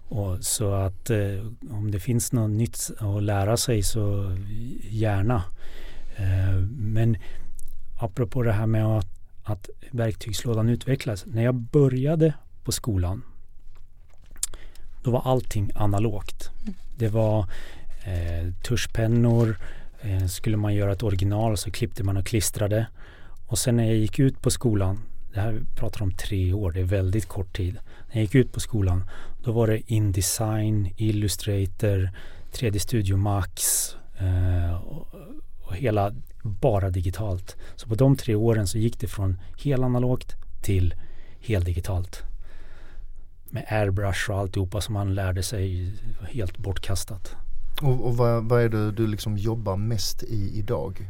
och 0.08 0.44
så 0.44 0.72
att 0.72 1.10
eh, 1.10 1.46
om 1.70 1.90
det 1.90 2.00
finns 2.00 2.32
något 2.32 2.50
nytt 2.50 2.90
att 2.98 3.22
lära 3.22 3.56
sig 3.56 3.82
så 3.82 4.36
gärna. 4.82 5.42
Eh, 6.16 6.54
men 6.70 7.16
apropå 8.00 8.42
det 8.42 8.52
här 8.52 8.66
med 8.66 8.86
att, 8.86 9.08
att 9.42 9.70
verktygslådan 9.90 10.68
utvecklas. 10.68 11.26
När 11.26 11.42
jag 11.42 11.54
började 11.54 12.34
på 12.64 12.72
skolan 12.72 13.22
då 15.02 15.10
var 15.10 15.22
allting 15.24 15.70
analogt. 15.74 16.50
Det 16.98 17.08
var 17.08 17.46
eh, 18.04 18.52
tuschpennor, 18.62 19.56
eh, 20.02 20.26
skulle 20.26 20.56
man 20.56 20.74
göra 20.74 20.92
ett 20.92 21.02
original 21.02 21.56
så 21.56 21.70
klippte 21.70 22.04
man 22.04 22.16
och 22.16 22.26
klistrade. 22.26 22.86
Och 23.46 23.58
sen 23.58 23.76
när 23.76 23.84
jag 23.84 23.96
gick 23.96 24.18
ut 24.18 24.42
på 24.42 24.50
skolan 24.50 24.98
det 25.34 25.40
här 25.40 25.62
pratar 25.76 26.02
om 26.02 26.12
tre 26.12 26.52
år, 26.52 26.72
det 26.72 26.80
är 26.80 26.84
väldigt 26.84 27.26
kort 27.26 27.56
tid. 27.56 27.74
När 28.08 28.14
jag 28.14 28.22
gick 28.22 28.34
ut 28.34 28.52
på 28.52 28.60
skolan, 28.60 29.04
då 29.44 29.52
var 29.52 29.66
det 29.66 29.92
Indesign, 29.92 30.92
Illustrator, 30.96 32.10
3D 32.52 32.78
Studio 32.78 33.16
Max 33.16 33.62
eh, 34.18 34.74
och, 34.74 35.14
och 35.60 35.76
hela 35.76 36.12
bara 36.42 36.90
digitalt. 36.90 37.56
Så 37.76 37.88
på 37.88 37.94
de 37.94 38.16
tre 38.16 38.34
åren 38.34 38.66
så 38.66 38.78
gick 38.78 39.00
det 39.00 39.08
från 39.08 39.40
helanalogt 39.58 40.36
till 40.62 40.94
heldigitalt. 41.40 42.22
Med 43.50 43.66
airbrush 43.68 44.30
och 44.30 44.38
alltihopa 44.38 44.80
som 44.80 44.94
man 44.94 45.14
lärde 45.14 45.42
sig 45.42 45.92
helt 46.30 46.58
bortkastat. 46.58 47.36
Och, 47.82 48.06
och 48.06 48.16
vad, 48.16 48.44
vad, 48.44 48.62
är 48.62 48.68
det 48.68 48.92
du 48.92 49.06
liksom 49.06 49.36
jobbar 49.36 49.76
mest 49.76 50.22
i 50.22 50.58
idag? 50.58 51.08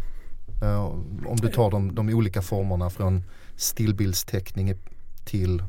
Uh, 0.62 0.84
om 1.26 1.36
du 1.42 1.48
tar 1.48 1.70
de, 1.70 1.94
de 1.94 2.08
olika 2.08 2.42
formerna 2.42 2.90
från 2.90 3.22
stillbildsteckning 3.56 4.74
till, 5.24 5.62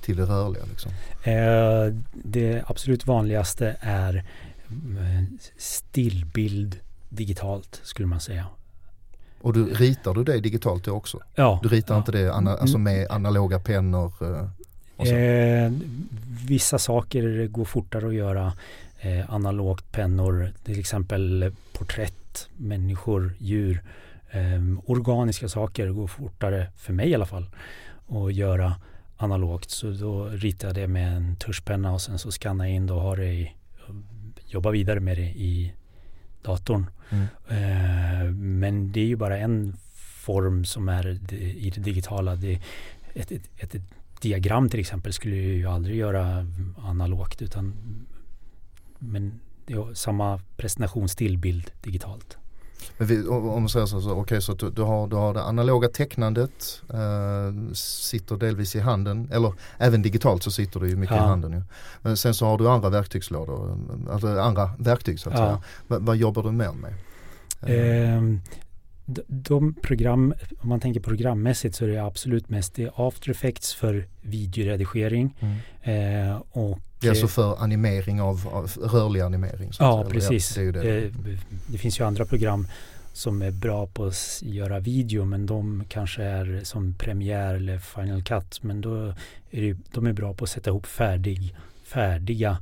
till 0.00 0.16
det 0.16 0.24
rörliga. 0.24 0.64
Liksom. 0.64 0.92
Uh, 1.26 2.02
det 2.12 2.62
absolut 2.66 3.06
vanligaste 3.06 3.76
är 3.80 4.14
uh, 4.14 5.22
stillbild 5.56 6.76
digitalt 7.08 7.80
skulle 7.82 8.08
man 8.08 8.20
säga. 8.20 8.46
Och 9.40 9.52
du 9.52 9.64
ritar 9.64 10.14
du 10.14 10.24
det 10.24 10.40
digitalt 10.40 10.84
då 10.84 10.92
också? 10.92 11.18
Ja. 11.34 11.60
Du 11.62 11.68
ritar 11.68 11.94
ja. 11.94 11.98
inte 11.98 12.12
det 12.12 12.34
ana, 12.34 12.56
alltså 12.56 12.78
med 12.78 12.96
mm. 12.96 13.10
analoga 13.10 13.58
pennor? 13.58 14.12
Eh, 14.98 15.72
vissa 16.46 16.78
saker 16.78 17.46
går 17.46 17.64
fortare 17.64 18.06
att 18.06 18.14
göra 18.14 18.52
eh, 19.00 19.34
analogt 19.34 19.92
pennor, 19.92 20.52
till 20.64 20.80
exempel 20.80 21.52
porträtt, 21.72 22.48
människor, 22.56 23.32
djur. 23.38 23.82
Eh, 24.30 24.60
organiska 24.86 25.48
saker 25.48 25.88
går 25.88 26.06
fortare, 26.06 26.66
för 26.76 26.92
mig 26.92 27.08
i 27.08 27.14
alla 27.14 27.26
fall, 27.26 27.46
att 28.08 28.34
göra 28.34 28.74
analogt. 29.16 29.70
Så 29.70 29.90
då 29.90 30.28
ritar 30.28 30.68
jag 30.68 30.74
det 30.74 30.88
med 30.88 31.16
en 31.16 31.36
tuschpenna 31.36 31.92
och 31.92 32.00
sen 32.00 32.18
så 32.18 32.30
skannar 32.30 32.64
jag 32.64 32.74
in 32.74 32.86
det 32.86 32.92
och 32.92 33.00
har 33.00 33.16
det 33.16 33.32
i, 33.32 33.52
jobbar 34.46 34.70
vidare 34.70 35.00
med 35.00 35.16
det 35.16 35.28
i 35.28 35.72
datorn. 36.42 36.86
Mm. 37.10 37.26
Eh, 37.48 38.32
men 38.34 38.92
det 38.92 39.00
är 39.00 39.06
ju 39.06 39.16
bara 39.16 39.38
en 39.38 39.76
form 40.20 40.64
som 40.64 40.88
är 40.88 41.06
i 41.30 41.72
det 41.74 41.80
digitala. 41.80 42.36
Det 42.36 42.60
ett, 43.14 43.32
ett, 43.32 43.74
ett, 43.74 43.82
diagram 44.20 44.68
till 44.68 44.80
exempel 44.80 45.12
skulle 45.12 45.36
jag 45.36 45.44
ju 45.44 45.66
aldrig 45.66 45.96
göra 45.96 46.46
analogt 46.78 47.42
utan 47.42 47.74
men 49.00 49.40
är 49.66 49.94
samma 49.94 50.40
presentationsstillbild 50.56 51.70
digitalt. 51.80 52.38
Men 52.98 53.06
vi, 53.06 53.26
om 53.26 53.44
man 53.44 53.68
säger 53.68 53.86
så, 53.86 54.00
så 54.00 54.12
okay, 54.12 54.40
så 54.40 54.54
du, 54.54 54.70
du, 54.70 54.82
har, 54.82 55.08
du 55.08 55.16
har 55.16 55.34
det 55.34 55.42
analoga 55.42 55.88
tecknandet, 55.88 56.82
eh, 56.92 57.72
sitter 57.74 58.36
delvis 58.36 58.76
i 58.76 58.80
handen, 58.80 59.28
eller 59.32 59.54
även 59.78 60.02
digitalt 60.02 60.42
så 60.42 60.50
sitter 60.50 60.80
det 60.80 60.88
ju 60.88 60.96
mycket 60.96 61.16
ja. 61.16 61.24
i 61.24 61.28
handen. 61.28 61.52
Ju. 61.52 61.62
Men 62.02 62.16
sen 62.16 62.34
så 62.34 62.46
har 62.46 62.58
du 62.58 62.68
andra 62.68 62.90
verktygslådor, 62.90 63.78
alltså 64.10 64.28
andra 64.40 64.70
verktyg 64.78 65.20
så 65.20 65.30
att 65.30 65.38
ja. 65.38 65.46
säga. 65.46 65.62
vad, 65.86 66.02
vad 66.02 66.16
jobbar 66.16 66.42
du 66.42 66.52
mer 66.52 66.72
med? 66.72 66.92
Eh, 67.62 68.22
de 69.26 69.74
program, 69.74 70.34
om 70.60 70.68
man 70.68 70.80
tänker 70.80 71.00
programmässigt 71.00 71.74
så 71.74 71.84
är 71.84 71.88
det 71.88 72.04
absolut 72.04 72.48
mest 72.48 72.74
det 72.74 72.90
After 72.94 73.30
Effects 73.30 73.74
för 73.74 74.06
videoredigering. 74.20 75.36
Mm. 75.40 76.30
Eh, 76.30 76.42
och, 76.50 76.78
det 77.00 77.06
är 77.06 77.10
alltså 77.10 77.28
för 77.28 77.62
animering 77.62 78.20
av, 78.20 78.48
av 78.48 78.70
rörlig 78.92 79.20
animering? 79.20 79.70
ja, 79.78 80.06
precis. 80.10 80.56
Ja, 80.56 80.62
det, 80.62 80.72
det. 80.72 81.10
Det, 81.66 81.78
finns 81.78 82.00
ju 82.00 82.04
andra 82.04 82.24
program 82.24 82.66
som 83.12 83.42
är 83.42 83.50
bra 83.50 83.86
på 83.86 84.04
att 84.06 84.42
göra 84.42 84.80
video 84.80 85.24
men 85.24 85.46
de 85.46 85.84
kanske 85.88 86.22
är 86.22 86.60
som 86.64 86.94
Premiere 86.94 87.56
eller 87.56 87.78
Final 87.78 88.22
Cut 88.22 88.62
men 88.62 88.80
då 88.80 89.14
är 89.50 89.60
det, 89.60 89.76
de 89.92 90.06
är 90.06 90.12
bra 90.12 90.34
på 90.34 90.44
att 90.44 90.50
sätta 90.50 90.70
ihop 90.70 90.86
färdig, 90.86 91.56
färdiga 91.84 92.58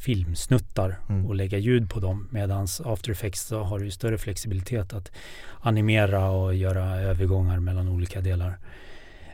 filmsnuttar 0.00 0.98
mm. 1.08 1.26
och 1.26 1.34
lägga 1.34 1.58
ljud 1.58 1.90
på 1.90 2.00
dem. 2.00 2.28
Medan 2.30 2.66
After 2.84 3.10
Effects 3.10 3.46
så 3.46 3.62
har 3.62 3.78
du 3.78 3.90
större 3.90 4.18
flexibilitet 4.18 4.92
att 4.92 5.12
animera 5.60 6.30
och 6.30 6.54
göra 6.54 7.00
övergångar 7.00 7.60
mellan 7.60 7.88
olika 7.88 8.20
delar. 8.20 8.58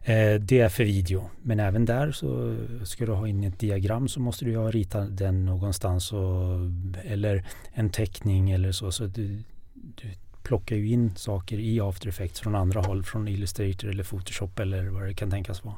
Eh, 0.08 0.40
det 0.40 0.60
är 0.60 0.68
för 0.68 0.84
video. 0.84 1.30
Men 1.42 1.60
även 1.60 1.84
där 1.84 2.12
så 2.12 2.56
ska 2.84 3.06
du 3.06 3.12
ha 3.12 3.28
in 3.28 3.44
ett 3.44 3.58
diagram 3.58 4.08
så 4.08 4.20
måste 4.20 4.44
du 4.44 4.56
ha 4.56 4.70
ritat 4.70 5.16
den 5.16 5.44
någonstans 5.44 6.12
och, 6.12 6.58
eller 7.04 7.44
en 7.72 7.90
teckning 7.90 8.50
eller 8.50 8.72
så. 8.72 8.92
så 8.92 9.06
du, 9.06 9.42
du 9.74 10.08
plockar 10.42 10.76
ju 10.76 10.88
in 10.88 11.16
saker 11.16 11.58
i 11.58 11.80
After 11.80 12.08
Effects 12.08 12.40
från 12.40 12.54
andra 12.54 12.80
håll, 12.80 13.04
från 13.04 13.28
Illustrator 13.28 13.88
eller 13.88 14.04
Photoshop 14.04 14.58
eller 14.58 14.86
vad 14.86 15.06
det 15.06 15.14
kan 15.14 15.30
tänkas 15.30 15.64
vara. 15.64 15.76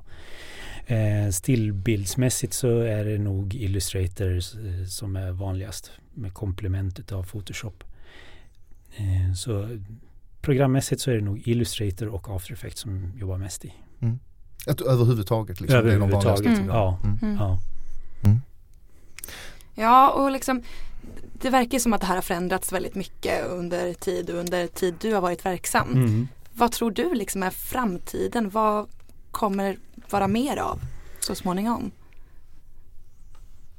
Eh, 0.86 1.30
stillbildsmässigt 1.30 2.52
så 2.52 2.80
är 2.80 3.04
det 3.04 3.18
nog 3.18 3.54
Illustrator 3.54 4.36
eh, 4.36 4.86
som 4.86 5.16
är 5.16 5.30
vanligast 5.30 5.90
med 6.14 6.34
komplementet 6.34 7.12
av 7.12 7.22
Photoshop. 7.22 7.84
Eh, 8.96 9.32
så 9.34 9.78
programmässigt 10.40 11.00
så 11.00 11.10
är 11.10 11.14
det 11.14 11.24
nog 11.24 11.48
Illustrator 11.48 12.08
och 12.08 12.28
After 12.28 12.52
Effects 12.52 12.80
som 12.80 13.12
jobbar 13.18 13.38
mest 13.38 13.64
i. 13.64 13.72
Mm. 14.00 14.18
Att, 14.66 14.80
överhuvudtaget? 14.80 15.60
Liksom, 15.60 15.78
överhuvudtaget, 15.78 16.44
det 16.44 16.50
är 16.50 16.56
de 16.56 16.66
ja. 16.66 16.98
Mm. 17.04 17.18
Mm. 17.22 17.36
ja. 17.36 17.58
Mm. 18.24 18.40
Ja, 19.74 20.10
och 20.10 20.30
liksom 20.30 20.62
det 21.40 21.50
verkar 21.50 21.78
som 21.78 21.92
att 21.92 22.00
det 22.00 22.06
här 22.06 22.14
har 22.14 22.22
förändrats 22.22 22.72
väldigt 22.72 22.94
mycket 22.94 23.46
under 23.46 23.94
tid 23.94 24.30
och 24.30 24.36
under 24.36 24.66
tid 24.66 24.94
du 25.00 25.14
har 25.14 25.20
varit 25.20 25.46
verksam. 25.46 25.92
Mm. 25.92 26.28
Vad 26.52 26.72
tror 26.72 26.90
du 26.90 27.14
liksom 27.14 27.42
är 27.42 27.50
framtiden? 27.50 28.50
Vad 28.50 28.86
kommer 29.30 29.76
vara 30.10 30.28
mer 30.28 30.56
av 30.56 30.80
så 31.20 31.34
småningom? 31.34 31.90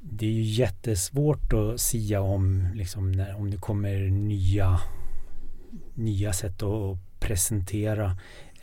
Det 0.00 0.26
är 0.26 0.30
ju 0.30 0.42
jättesvårt 0.42 1.52
att 1.52 1.80
sia 1.80 2.20
om 2.20 2.68
liksom, 2.74 3.12
när, 3.12 3.36
om 3.36 3.50
det 3.50 3.56
kommer 3.56 3.98
nya, 4.10 4.80
nya 5.94 6.32
sätt 6.32 6.62
att 6.62 7.20
presentera. 7.20 8.16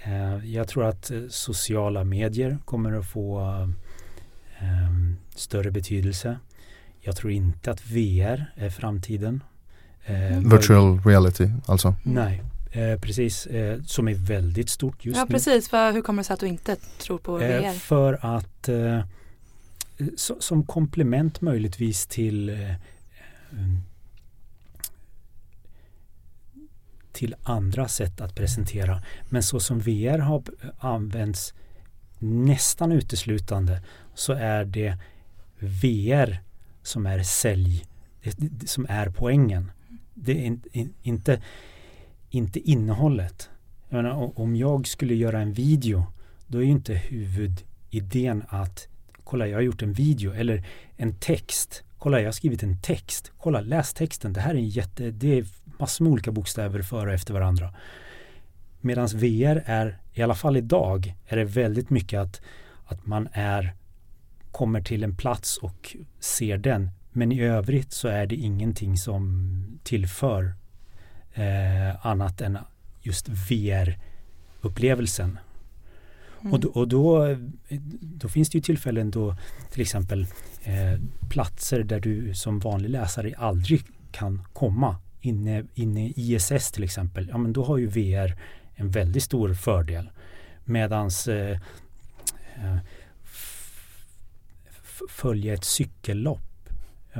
Eh, 0.07 0.45
jag 0.53 0.67
tror 0.67 0.85
att 0.85 1.11
eh, 1.11 1.21
sociala 1.29 2.03
medier 2.03 2.57
kommer 2.65 2.93
att 2.93 3.07
få 3.07 3.41
eh, 4.59 4.89
större 5.35 5.71
betydelse. 5.71 6.39
Jag 6.99 7.15
tror 7.15 7.31
inte 7.31 7.71
att 7.71 7.85
VR 7.85 8.45
är 8.55 8.69
framtiden. 8.69 9.43
Mm. 10.05 10.49
Virtual 10.49 11.01
reality 11.03 11.49
alltså? 11.65 11.95
Nej, 12.03 12.43
Eh, 12.71 12.99
precis, 12.99 13.45
eh, 13.45 13.81
som 13.83 14.07
är 14.07 14.13
väldigt 14.13 14.69
stort 14.69 15.05
just 15.05 15.17
ja, 15.17 15.23
nu. 15.23 15.27
Ja 15.29 15.33
precis, 15.33 15.69
för 15.69 15.91
hur 15.91 16.01
kommer 16.01 16.23
det 16.23 16.27
sig 16.27 16.33
att 16.33 16.39
du 16.39 16.47
inte 16.47 16.75
tror 16.75 17.17
på 17.17 17.37
VR? 17.37 17.63
Eh, 17.63 17.71
för 17.71 18.19
att 18.21 18.69
so, 20.15 20.35
som 20.39 20.63
komplement 20.63 21.41
möjligtvis 21.41 22.07
till 22.07 22.49
eh, 22.49 22.55
mm, 23.51 23.81
till 27.17 27.35
andra 27.43 27.87
sätt 27.87 28.21
att 28.21 28.35
presentera. 28.35 29.01
Men 29.29 29.43
så 29.43 29.59
som 29.59 29.79
VR 29.79 30.17
har 30.17 30.43
använts 30.79 31.53
nästan 32.19 32.91
uteslutande 32.91 33.81
så 34.15 34.33
är 34.33 34.65
det 34.65 34.97
VR 35.59 36.41
som 36.83 37.05
är 37.05 37.23
sälj, 37.23 37.85
som 38.65 38.85
är 38.89 39.09
poängen. 39.09 39.71
Det 40.13 40.31
är 40.31 40.45
in, 40.45 40.61
in, 40.71 40.93
inte 41.01 41.41
inte 42.29 42.59
innehållet. 42.59 43.49
Jag 43.89 44.03
menar, 44.03 44.39
om 44.39 44.55
jag 44.55 44.87
skulle 44.87 45.15
göra 45.15 45.41
en 45.41 45.53
video 45.53 46.05
då 46.47 46.57
är 46.57 46.63
ju 46.63 46.69
inte 46.69 46.93
huvudidén 46.93 48.43
att 48.47 48.87
kolla 49.23 49.47
jag 49.47 49.57
har 49.57 49.61
gjort 49.61 49.81
en 49.81 49.93
video 49.93 50.33
eller 50.33 50.65
en 50.95 51.15
text. 51.15 51.83
Kolla 51.97 52.19
jag 52.19 52.27
har 52.27 52.31
skrivit 52.31 52.63
en 52.63 52.81
text. 52.81 53.31
Kolla 53.37 53.61
läs 53.61 53.93
texten. 53.93 54.33
Det 54.33 54.41
här 54.41 54.53
är 54.53 54.57
en 54.57 54.69
jätte, 54.69 55.11
det 55.11 55.37
är 55.37 55.45
massor 55.79 56.03
med 56.03 56.13
olika 56.13 56.31
bokstäver 56.31 56.81
före 56.81 57.07
och 57.07 57.13
efter 57.13 57.33
varandra. 57.33 57.73
Medan 58.81 59.07
VR 59.07 59.63
är, 59.65 59.97
i 60.13 60.21
alla 60.21 60.35
fall 60.35 60.57
idag, 60.57 61.15
är 61.27 61.37
det 61.37 61.45
väldigt 61.45 61.89
mycket 61.89 62.19
att, 62.19 62.41
att 62.85 63.05
man 63.05 63.27
är 63.31 63.73
kommer 64.51 64.81
till 64.81 65.03
en 65.03 65.15
plats 65.15 65.57
och 65.57 65.95
ser 66.19 66.57
den. 66.57 66.89
Men 67.11 67.31
i 67.31 67.41
övrigt 67.41 67.93
så 67.93 68.07
är 68.07 68.25
det 68.25 68.35
ingenting 68.35 68.97
som 68.97 69.79
tillför 69.83 70.53
eh, 71.33 72.05
annat 72.05 72.41
än 72.41 72.57
just 73.01 73.29
VR-upplevelsen. 73.29 75.39
Mm. 76.41 76.53
Och, 76.53 76.59
då, 76.59 76.69
och 76.69 76.87
då, 76.87 77.37
då, 78.01 78.29
finns 78.29 78.49
det 78.49 78.57
ju 78.57 78.61
tillfällen 78.61 79.11
då 79.11 79.35
till 79.71 79.81
exempel 79.81 80.27
eh, 80.63 80.99
platser 81.29 81.83
där 81.83 81.99
du 81.99 82.33
som 82.33 82.59
vanlig 82.59 82.89
läsare 82.89 83.33
aldrig 83.37 83.81
kan 84.11 84.43
komma. 84.53 84.95
Inne, 85.21 85.63
inne 85.73 86.07
i 86.07 86.13
ISS 86.15 86.71
till 86.71 86.83
exempel, 86.83 87.27
ja 87.31 87.37
men 87.37 87.53
då 87.53 87.63
har 87.63 87.77
ju 87.77 87.87
VR 87.87 88.35
en 88.75 88.89
väldigt 88.89 89.23
stor 89.23 89.53
fördel. 89.53 90.09
Medans 90.65 91.27
eh, 91.27 91.59
eh 92.55 92.77
följa 95.09 95.53
ett 95.53 95.63
cykellopp. 95.63 96.69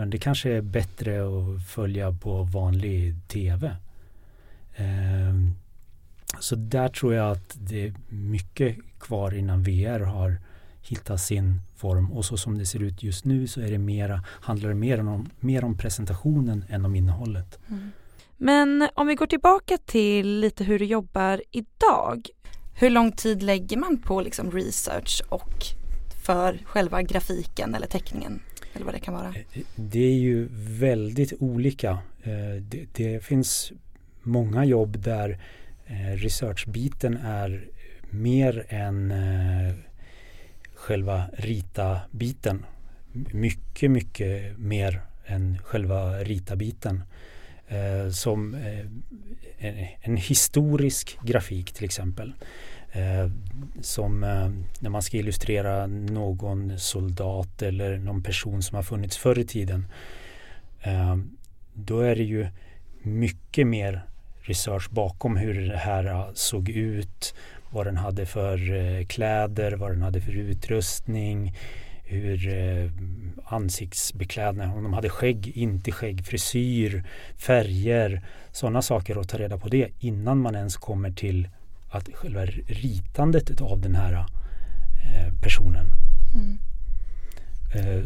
Det 0.07 0.17
kanske 0.17 0.51
är 0.51 0.61
bättre 0.61 1.21
att 1.27 1.67
följa 1.67 2.11
på 2.11 2.43
vanlig 2.43 3.15
tv. 3.27 3.75
Eh, 4.75 5.33
så 6.39 6.55
där 6.55 6.87
tror 6.87 7.13
jag 7.13 7.31
att 7.31 7.57
det 7.59 7.87
är 7.87 7.93
mycket 8.09 8.77
kvar 8.99 9.33
innan 9.33 9.63
VR 9.63 9.99
har 9.99 10.37
hittat 10.89 11.21
sin 11.21 11.61
form 11.75 12.11
och 12.11 12.25
så 12.25 12.37
som 12.37 12.57
det 12.57 12.65
ser 12.65 12.83
ut 12.83 13.03
just 13.03 13.25
nu 13.25 13.47
så 13.47 13.61
är 13.61 13.71
det 13.71 13.77
mera, 13.77 14.23
handlar 14.27 14.69
det 14.69 14.75
mer 14.75 14.99
om, 14.99 15.29
mer 15.39 15.63
om 15.63 15.77
presentationen 15.77 16.65
än 16.69 16.85
om 16.85 16.95
innehållet. 16.95 17.59
Mm. 17.69 17.91
Men 18.37 18.89
om 18.93 19.07
vi 19.07 19.15
går 19.15 19.27
tillbaka 19.27 19.77
till 19.85 20.39
lite 20.39 20.63
hur 20.63 20.79
du 20.79 20.85
jobbar 20.85 21.41
idag. 21.51 22.27
Hur 22.79 22.89
lång 22.89 23.11
tid 23.11 23.43
lägger 23.43 23.77
man 23.77 23.97
på 23.97 24.21
liksom 24.21 24.51
research 24.51 25.21
och 25.29 25.65
för 26.25 26.59
själva 26.65 27.01
grafiken 27.01 27.75
eller 27.75 27.87
teckningen? 27.87 28.39
Eller 28.73 28.85
vad 28.85 28.93
det 28.93 28.99
kan 28.99 29.13
vara? 29.13 29.27
Eh, 29.27 29.61
det 29.75 29.99
är 29.99 30.17
ju 30.19 30.47
väldigt 30.79 31.33
olika. 31.39 31.91
Eh, 32.23 32.61
det, 32.61 32.85
det 32.93 33.23
finns 33.23 33.71
många 34.23 34.65
jobb 34.65 34.99
där 34.99 35.39
eh, 35.85 36.15
researchbiten 36.15 37.17
är 37.17 37.67
mer 38.09 38.65
än 38.69 39.13
själva 40.77 41.23
rita-biten. 41.33 42.65
Mycket, 43.31 43.91
mycket 43.91 44.57
mer 44.57 45.01
än 45.25 45.57
själva 45.63 46.19
rita-biten. 46.23 47.03
Eh, 47.67 48.09
som 48.11 48.55
eh, 48.55 48.85
en, 50.01 50.17
historisk 50.17 51.17
grafik 51.23 51.73
till 51.73 51.85
exempel. 51.85 52.33
Eh, 52.91 53.31
som 53.81 54.23
eh, 54.23 54.49
när 54.79 54.89
man 54.89 55.01
ska 55.01 55.17
illustrera 55.17 55.87
någon 55.87 56.79
soldat 56.79 57.61
eller 57.61 57.97
någon 57.97 58.23
person 58.23 58.63
som 58.63 58.75
har 58.75 58.83
funnits 58.83 59.17
förr 59.17 59.39
i 59.39 59.45
tiden. 59.45 59.87
Eh, 60.81 61.17
då 61.73 61.99
är 61.99 62.15
det 62.15 62.23
ju 62.23 62.47
mycket 63.01 63.67
mer 63.67 64.05
research 64.41 64.89
bakom 64.89 65.37
hur 65.37 65.69
det 65.69 65.77
här 65.77 66.31
såg 66.33 66.69
ut, 66.69 67.35
vad 67.69 67.85
den 67.85 67.97
hade 67.97 68.25
för 68.25 68.73
eh, 68.75 69.05
kläder, 69.05 69.71
vad 69.71 69.91
den 69.91 70.01
hade 70.01 70.21
för 70.21 70.31
utrustning, 70.31 71.55
hur 72.03 72.47
eh, 72.47 72.91
ansiktsbeklädnad, 73.45 74.69
om 74.69 74.83
de 74.83 74.93
hade 74.93 75.09
skägg, 75.09 75.51
inte 75.55 75.91
skägg, 75.91 76.25
frisyr, 76.25 77.03
färger, 77.37 78.21
sådana 78.51 78.81
saker 78.81 79.17
och 79.17 79.27
ta 79.27 79.37
reda 79.37 79.57
på 79.57 79.67
det 79.67 79.89
innan 79.99 80.37
man 80.37 80.55
ens 80.55 80.77
kommer 80.77 81.11
till 81.11 81.49
att 81.89 82.09
själva 82.13 82.45
ritandet 82.45 83.61
av 83.61 83.81
den 83.81 83.95
här 83.95 84.13
eh, 84.13 85.33
personen. 85.41 85.93
Mm. 86.35 86.57
Eh, 87.73 88.05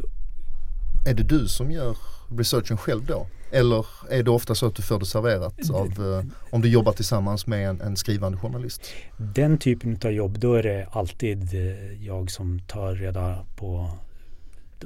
är 1.06 1.14
det 1.14 1.24
du 1.24 1.48
som 1.48 1.72
gör 1.72 1.98
researchen 2.38 2.78
själv 2.78 3.06
då? 3.06 3.28
Eller 3.52 3.86
är 4.10 4.24
det 4.24 4.32
ofta 4.32 4.56
så 4.56 4.66
att 4.66 4.76
du 4.76 4.82
får 4.82 5.00
det 5.00 5.06
serverat 5.06 5.70
av, 5.70 5.88
eh, 5.88 6.26
om 6.52 6.62
du 6.62 6.70
jobbar 6.70 6.92
tillsammans 6.92 7.48
med 7.48 7.70
en, 7.70 7.82
en, 7.82 7.98
skrivande 7.98 8.38
journalist? 8.38 8.82
Den 9.18 9.58
typen 9.58 10.00
av 10.06 10.12
jobb, 10.12 10.40
då 10.40 10.54
är 10.54 10.64
det 10.64 10.88
alltid 10.92 11.54
eh, 11.54 12.06
jag 12.06 12.32
som 12.32 12.60
tar 12.60 12.96
reda 12.96 13.46
på 13.56 13.90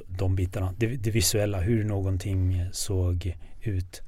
de 0.06 0.36
bitarna. 0.36 0.74
Det, 0.76 0.86
det 0.86 1.10
visuella, 1.10 1.60
hur 1.60 1.84
någonting 1.84 2.64
såg 2.72 3.36
ut. 3.62 4.02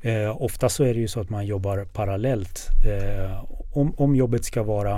Eh, 0.00 0.42
ofta 0.42 0.68
så 0.68 0.84
är 0.84 0.94
det 0.94 1.00
ju 1.00 1.08
så 1.08 1.20
att 1.20 1.30
man 1.30 1.46
jobbar 1.46 1.84
parallellt. 1.92 2.68
Eh, 2.84 3.44
om, 3.72 3.94
om 3.96 4.16
jobbet 4.16 4.44
ska 4.44 4.62
vara 4.62 4.96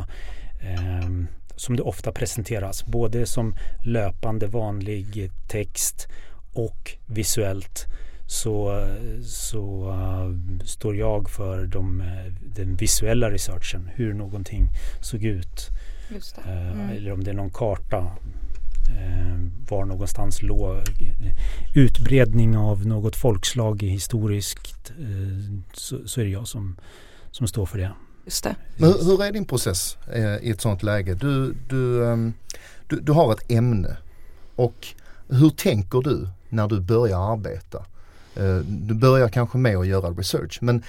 eh, 0.60 1.08
som 1.56 1.76
det 1.76 1.82
ofta 1.82 2.12
presenteras, 2.12 2.86
både 2.86 3.26
som 3.26 3.54
löpande 3.84 4.46
vanlig 4.46 5.30
text 5.48 6.08
och 6.52 6.96
visuellt 7.06 7.86
så, 8.30 8.86
så 9.24 9.90
uh, 9.90 10.64
står 10.64 10.96
jag 10.96 11.30
för 11.30 11.66
de, 11.66 12.00
uh, 12.00 12.32
den 12.54 12.76
visuella 12.76 13.30
researchen, 13.30 13.90
hur 13.94 14.14
någonting 14.14 14.68
såg 15.00 15.24
ut. 15.24 15.68
Uh, 16.46 16.72
mm. 16.72 16.90
Eller 16.90 17.12
om 17.12 17.24
det 17.24 17.30
är 17.30 17.34
någon 17.34 17.50
karta 17.50 18.12
var 19.68 19.84
någonstans 19.84 20.42
låg 20.42 20.82
utbredning 21.74 22.56
av 22.56 22.86
något 22.86 23.16
folkslag 23.16 23.82
historiskt 23.82 24.92
så, 25.72 26.08
så, 26.08 26.20
är 26.20 26.24
det 26.24 26.30
jag 26.30 26.48
som, 26.48 26.76
som 27.30 27.46
står 27.46 27.66
för 27.66 27.78
det. 27.78 27.92
Just 28.24 28.44
det. 28.44 28.56
Men 28.76 28.92
hur, 28.92 29.22
är 29.22 29.32
din 29.32 29.44
process 29.44 29.98
i 30.40 30.50
ett 30.50 30.60
sådant 30.60 30.82
läge? 30.82 31.14
Du, 31.14 31.54
du, 31.68 32.00
um, 32.00 32.32
du, 32.86 33.00
du 33.00 33.12
har 33.12 33.32
ett 33.32 33.50
ämne 33.50 33.96
och 34.56 34.86
hur 35.28 35.50
tänker 35.50 36.02
du 36.02 36.28
när 36.48 36.68
du 36.68 36.80
börjar 36.80 37.32
arbeta? 37.32 37.84
Eh, 38.38 38.56
du 38.64 38.94
börjar 38.94 39.28
kanske 39.28 39.58
med 39.58 39.76
att 39.76 39.86
göra 39.86 40.10
research 40.10 40.58
men 40.60 40.82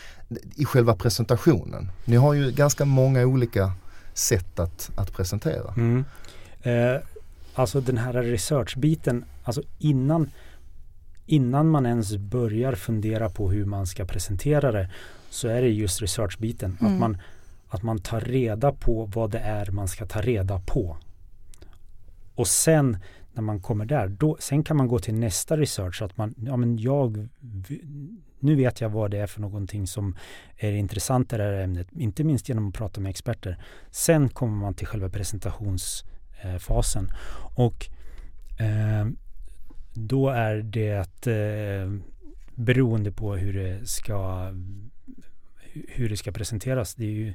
i 0.55 0.65
själva 0.65 0.95
presentationen. 0.95 1.91
Ni 2.05 2.15
har 2.15 2.33
ju 2.33 2.51
ganska 2.51 2.85
många 2.85 3.25
olika 3.25 3.71
sätt 4.13 4.59
att, 4.59 4.91
att 4.95 5.13
presentera. 5.13 5.73
Mm. 5.77 6.05
Eh, 6.62 7.01
alltså 7.53 7.81
den 7.81 7.97
här 7.97 8.13
researchbiten, 8.13 9.25
alltså 9.43 9.62
innan, 9.79 10.31
innan 11.25 11.69
man 11.69 11.85
ens 11.85 12.17
börjar 12.17 12.75
fundera 12.75 13.29
på 13.29 13.51
hur 13.51 13.65
man 13.65 13.88
ska 13.88 14.05
presentera 14.05 14.71
det 14.71 14.89
så 15.29 15.47
är 15.47 15.62
det 15.62 15.69
just 15.69 16.01
researchbiten. 16.01 16.77
Mm. 16.81 16.93
Att, 16.93 16.99
man, 16.99 17.17
att 17.69 17.83
man 17.83 17.99
tar 17.99 18.21
reda 18.21 18.71
på 18.71 19.05
vad 19.05 19.31
det 19.31 19.39
är 19.39 19.71
man 19.71 19.88
ska 19.88 20.05
ta 20.05 20.21
reda 20.21 20.62
på. 20.65 20.97
Och 22.35 22.47
sen 22.47 22.97
när 23.33 23.41
man 23.41 23.61
kommer 23.61 23.85
där, 23.85 24.07
då, 24.07 24.37
sen 24.39 24.63
kan 24.63 24.77
man 24.77 24.87
gå 24.87 24.99
till 24.99 25.13
nästa 25.13 25.57
research. 25.57 26.01
Att 26.01 26.17
man, 26.17 26.35
ja 26.37 26.57
men 26.57 26.77
jag, 26.77 27.27
nu 28.39 28.55
vet 28.55 28.81
jag 28.81 28.89
vad 28.89 29.11
det 29.11 29.17
är 29.17 29.27
för 29.27 29.41
någonting 29.41 29.87
som 29.87 30.15
är 30.57 30.71
intressant 30.71 31.33
i 31.33 31.37
det 31.37 31.43
här 31.43 31.53
ämnet. 31.53 31.87
Inte 31.91 32.23
minst 32.23 32.49
genom 32.49 32.67
att 32.67 32.75
prata 32.75 33.01
med 33.01 33.09
experter. 33.09 33.57
Sen 33.91 34.29
kommer 34.29 34.57
man 34.57 34.73
till 34.73 34.87
själva 34.87 35.09
presentationsfasen. 35.09 37.09
och 37.55 37.89
eh, 38.59 39.07
då 39.93 40.29
är 40.29 40.55
det 40.55 41.27
eh, 41.27 41.93
beroende 42.55 43.11
på 43.11 43.35
hur 43.35 43.53
det 43.53 43.89
ska 43.89 44.51
hur 45.87 46.09
det 46.09 46.17
ska 46.17 46.31
presenteras. 46.31 46.95
Det 46.95 47.05
är 47.05 47.11
ju 47.11 47.33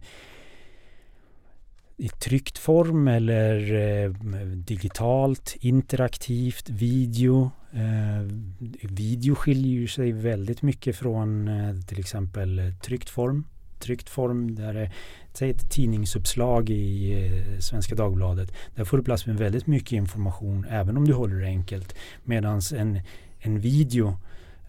i 1.97 2.09
tryckt 2.09 2.59
form 2.59 3.09
eller 3.09 3.75
eh, 3.75 4.11
digitalt, 4.47 5.57
interaktivt, 5.61 6.71
video. 6.71 7.51
Eh, 7.73 8.37
video 8.83 9.35
skiljer 9.35 9.87
sig 9.87 10.13
väldigt 10.13 10.63
mycket 10.63 10.97
från 10.97 11.49
eh, 11.49 11.77
till 11.87 12.01
exempel 12.01 12.73
tryckt 12.83 13.11
form. 13.11 13.45
Tryckt 13.79 14.09
form, 14.09 14.55
där 14.55 14.75
är 14.75 14.93
säg 15.33 15.51
ett 15.51 15.71
tidningsuppslag 15.71 16.71
i 16.71 17.13
eh, 17.13 17.59
Svenska 17.59 17.95
Dagbladet. 17.95 18.53
Där 18.75 18.85
får 18.85 18.97
du 18.97 19.03
plats 19.03 19.27
med 19.27 19.37
väldigt 19.37 19.67
mycket 19.67 19.93
information 19.93 20.67
även 20.71 20.97
om 20.97 21.05
du 21.05 21.13
håller 21.13 21.41
det 21.41 21.47
enkelt. 21.47 21.95
Medan 22.25 22.61
en, 22.77 23.01
en 23.39 23.61
video 23.61 24.19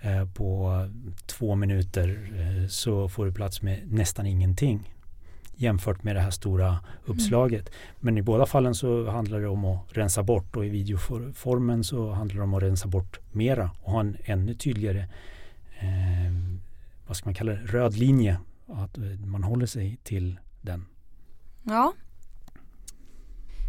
eh, 0.01 0.25
på 0.25 0.73
två 1.25 1.55
minuter 1.55 2.31
eh, 2.35 2.67
så 2.67 3.09
får 3.09 3.25
du 3.25 3.31
plats 3.31 3.61
med 3.61 3.91
nästan 3.91 4.25
ingenting 4.25 4.94
jämfört 5.55 6.03
med 6.03 6.15
det 6.15 6.19
här 6.19 6.31
stora 6.31 6.79
uppslaget. 7.05 7.67
Mm. 7.67 7.73
Men 7.99 8.17
i 8.17 8.21
båda 8.21 8.45
fallen 8.45 8.75
så 8.75 9.09
handlar 9.09 9.39
det 9.39 9.47
om 9.47 9.65
att 9.65 9.81
rensa 9.89 10.23
bort 10.23 10.55
och 10.55 10.65
i 10.65 10.69
videoformen 10.69 11.83
så 11.83 12.11
handlar 12.11 12.37
det 12.37 12.43
om 12.43 12.53
att 12.53 12.63
rensa 12.63 12.87
bort 12.87 13.19
mera 13.31 13.71
och 13.81 13.91
ha 13.91 13.99
en 13.99 14.17
ännu 14.23 14.53
tydligare 14.53 15.07
eh, 15.79 16.33
vad 17.07 17.17
ska 17.17 17.27
man 17.27 17.33
kalla 17.35 17.51
det, 17.51 17.57
röd 17.57 17.97
linje. 17.97 18.39
Att 18.67 18.97
eh, 18.97 19.03
man 19.03 19.43
håller 19.43 19.65
sig 19.65 19.97
till 20.03 20.39
den. 20.61 20.85
Ja. 21.63 21.93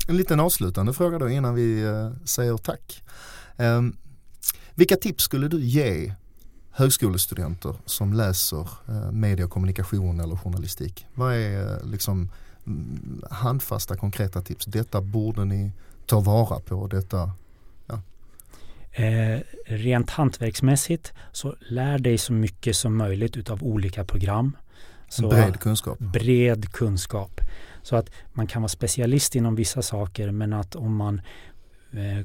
En 0.08 0.16
liten 0.16 0.40
avslutande 0.40 0.92
fråga 0.92 1.18
då 1.18 1.28
innan 1.28 1.54
vi 1.54 1.82
eh, 1.82 2.10
säger 2.24 2.56
tack. 2.56 3.02
Eh, 3.56 3.82
vilka 4.74 4.96
tips 4.96 5.24
skulle 5.24 5.48
du 5.48 5.60
ge 5.60 6.14
högskolestudenter 6.76 7.74
som 7.84 8.12
läser 8.12 8.68
eh, 8.88 9.12
media 9.12 9.44
och 9.44 9.50
kommunikation 9.50 10.20
eller 10.20 10.36
journalistik? 10.36 11.06
Vad 11.14 11.34
är 11.34 11.72
eh, 11.72 11.90
liksom 11.90 12.30
mm, 12.66 13.22
handfasta 13.30 13.96
konkreta 13.96 14.42
tips? 14.42 14.66
Detta 14.66 15.00
borde 15.00 15.44
ni 15.44 15.72
ta 16.06 16.20
vara 16.20 16.60
på. 16.60 16.86
Detta, 16.86 17.30
ja. 17.86 18.00
eh, 18.92 19.40
rent 19.66 20.10
hantverksmässigt 20.10 21.12
så 21.32 21.56
lär 21.60 21.98
dig 21.98 22.18
så 22.18 22.32
mycket 22.32 22.76
som 22.76 22.96
möjligt 22.96 23.36
utav 23.36 23.62
olika 23.62 24.04
program. 24.04 24.56
Så 25.08 25.28
bred 25.28 25.60
kunskap. 25.60 25.98
Bred 25.98 26.72
kunskap. 26.72 27.40
Så 27.82 27.96
att 27.96 28.10
man 28.32 28.46
kan 28.46 28.62
vara 28.62 28.68
specialist 28.68 29.34
inom 29.34 29.54
vissa 29.54 29.82
saker 29.82 30.30
men 30.30 30.52
att 30.52 30.76
om 30.76 30.96
man 30.96 31.20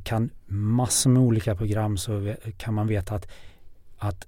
kan 0.03 0.29
massor 0.47 1.09
med 1.09 1.21
olika 1.21 1.55
program 1.55 1.97
så 1.97 2.35
kan 2.57 2.73
man 2.73 2.87
veta 2.87 3.15
att, 3.15 3.27
att 3.97 4.27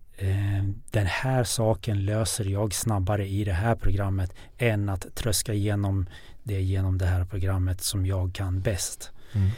den 0.91 1.06
här 1.06 1.43
saken 1.43 2.06
löser 2.06 2.45
jag 2.45 2.73
snabbare 2.73 3.28
i 3.28 3.43
det 3.43 3.54
här 3.54 3.76
programmet 3.76 4.34
än 4.58 4.89
att 4.89 5.15
tröska 5.15 5.54
igenom 5.54 6.10
det 6.43 6.62
genom 6.62 6.97
det 6.97 7.06
här 7.06 7.26
programmet 7.26 7.82
som 7.82 8.06
jag 8.06 8.34
kan 8.34 8.62
bäst. 8.62 9.12
Mm. 9.34 9.49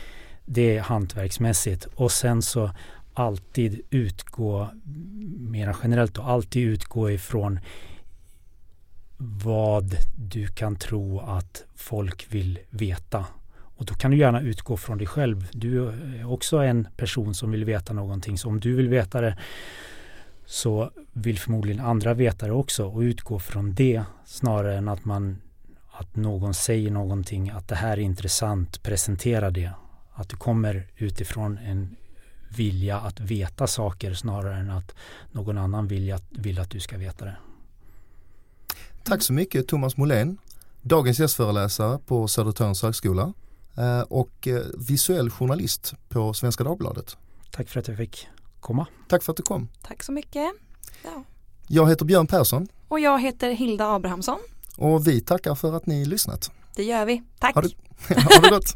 Det 0.45 0.77
är 0.77 0.81
hantverksmässigt 0.81 1.85
och 1.95 2.11
sen 2.11 2.41
så 2.41 2.71
alltid 3.13 3.81
utgå, 3.89 4.69
mera 5.37 5.75
generellt 5.83 6.13
då, 6.13 6.21
alltid 6.21 6.67
utgå 6.67 7.11
ifrån 7.11 7.59
vad 9.17 9.97
du 10.15 10.47
kan 10.47 10.75
tro 10.75 11.19
att 11.19 11.63
folk 11.75 12.27
vill 12.29 12.59
veta. 12.69 13.25
Och 13.77 13.85
då 13.85 13.93
kan 13.93 14.11
du 14.11 14.17
gärna 14.17 14.41
utgå 14.41 14.77
från 14.77 14.97
dig 14.97 15.07
själv. 15.07 15.47
Du 15.51 15.87
är 15.87 16.31
också 16.31 16.57
en 16.57 16.87
person 16.97 17.33
som 17.33 17.51
vill 17.51 17.65
veta 17.65 17.93
någonting. 17.93 18.37
Så 18.37 18.49
om 18.49 18.59
du 18.59 18.75
vill 18.75 18.89
veta 18.89 19.21
det 19.21 19.37
så 20.45 20.91
vill 21.13 21.39
förmodligen 21.39 21.85
andra 21.85 22.13
veta 22.13 22.45
det 22.45 22.51
också 22.51 22.85
och 22.85 22.99
utgå 22.99 23.39
från 23.39 23.73
det 23.73 24.03
snarare 24.25 24.77
än 24.77 24.87
att 24.87 25.05
man 25.05 25.41
att 25.97 26.15
någon 26.15 26.53
säger 26.53 26.91
någonting, 26.91 27.49
att 27.49 27.67
det 27.67 27.75
här 27.75 27.91
är 27.91 28.01
intressant, 28.01 28.83
presentera 28.83 29.51
det. 29.51 29.71
Att 30.13 30.29
du 30.29 30.37
kommer 30.37 30.87
utifrån 30.97 31.57
en 31.57 31.95
vilja 32.55 32.99
att 32.99 33.19
veta 33.19 33.67
saker 33.67 34.13
snarare 34.13 34.55
än 34.55 34.69
att 34.69 34.95
någon 35.31 35.57
annan 35.57 35.87
vill, 35.87 36.17
vill 36.29 36.59
att 36.59 36.69
du 36.69 36.79
ska 36.79 36.97
veta 36.97 37.25
det. 37.25 37.37
Tack 39.03 39.21
så 39.21 39.33
mycket 39.33 39.67
Thomas 39.67 39.97
Molén, 39.97 40.37
dagens 40.81 41.19
gästföreläsare 41.19 41.99
på 42.05 42.27
Södertörns 42.27 42.81
högskola 42.81 43.33
eh, 43.77 44.01
och 44.01 44.47
eh, 44.47 44.61
visuell 44.77 45.29
journalist 45.29 45.93
på 46.09 46.33
Svenska 46.33 46.63
Dagbladet. 46.63 47.17
Tack 47.51 47.69
för 47.69 47.79
att 47.79 47.87
jag 47.87 47.97
fick 47.97 48.27
komma. 48.65 48.87
Tack 49.07 49.23
för 49.23 49.31
att 49.31 49.37
du 49.37 49.43
kom. 49.43 49.69
Tack 49.81 50.03
så 50.03 50.11
mycket. 50.11 50.53
Ja. 51.03 51.23
Jag 51.67 51.89
heter 51.89 52.05
Björn 52.05 52.27
Persson. 52.27 52.67
Och 52.87 52.99
jag 52.99 53.19
heter 53.19 53.51
Hilda 53.51 53.93
Abrahamsson. 53.93 54.39
Och 54.77 55.07
vi 55.07 55.21
tackar 55.21 55.55
för 55.55 55.73
att 55.73 55.85
ni 55.85 56.05
lyssnat. 56.05 56.51
Det 56.75 56.83
gör 56.83 57.05
vi. 57.05 57.23
Tack. 57.39 57.55
Ha 57.55 57.61
det, 57.61 57.69
ha 58.09 58.41
det 58.41 58.49
gott. 58.49 58.75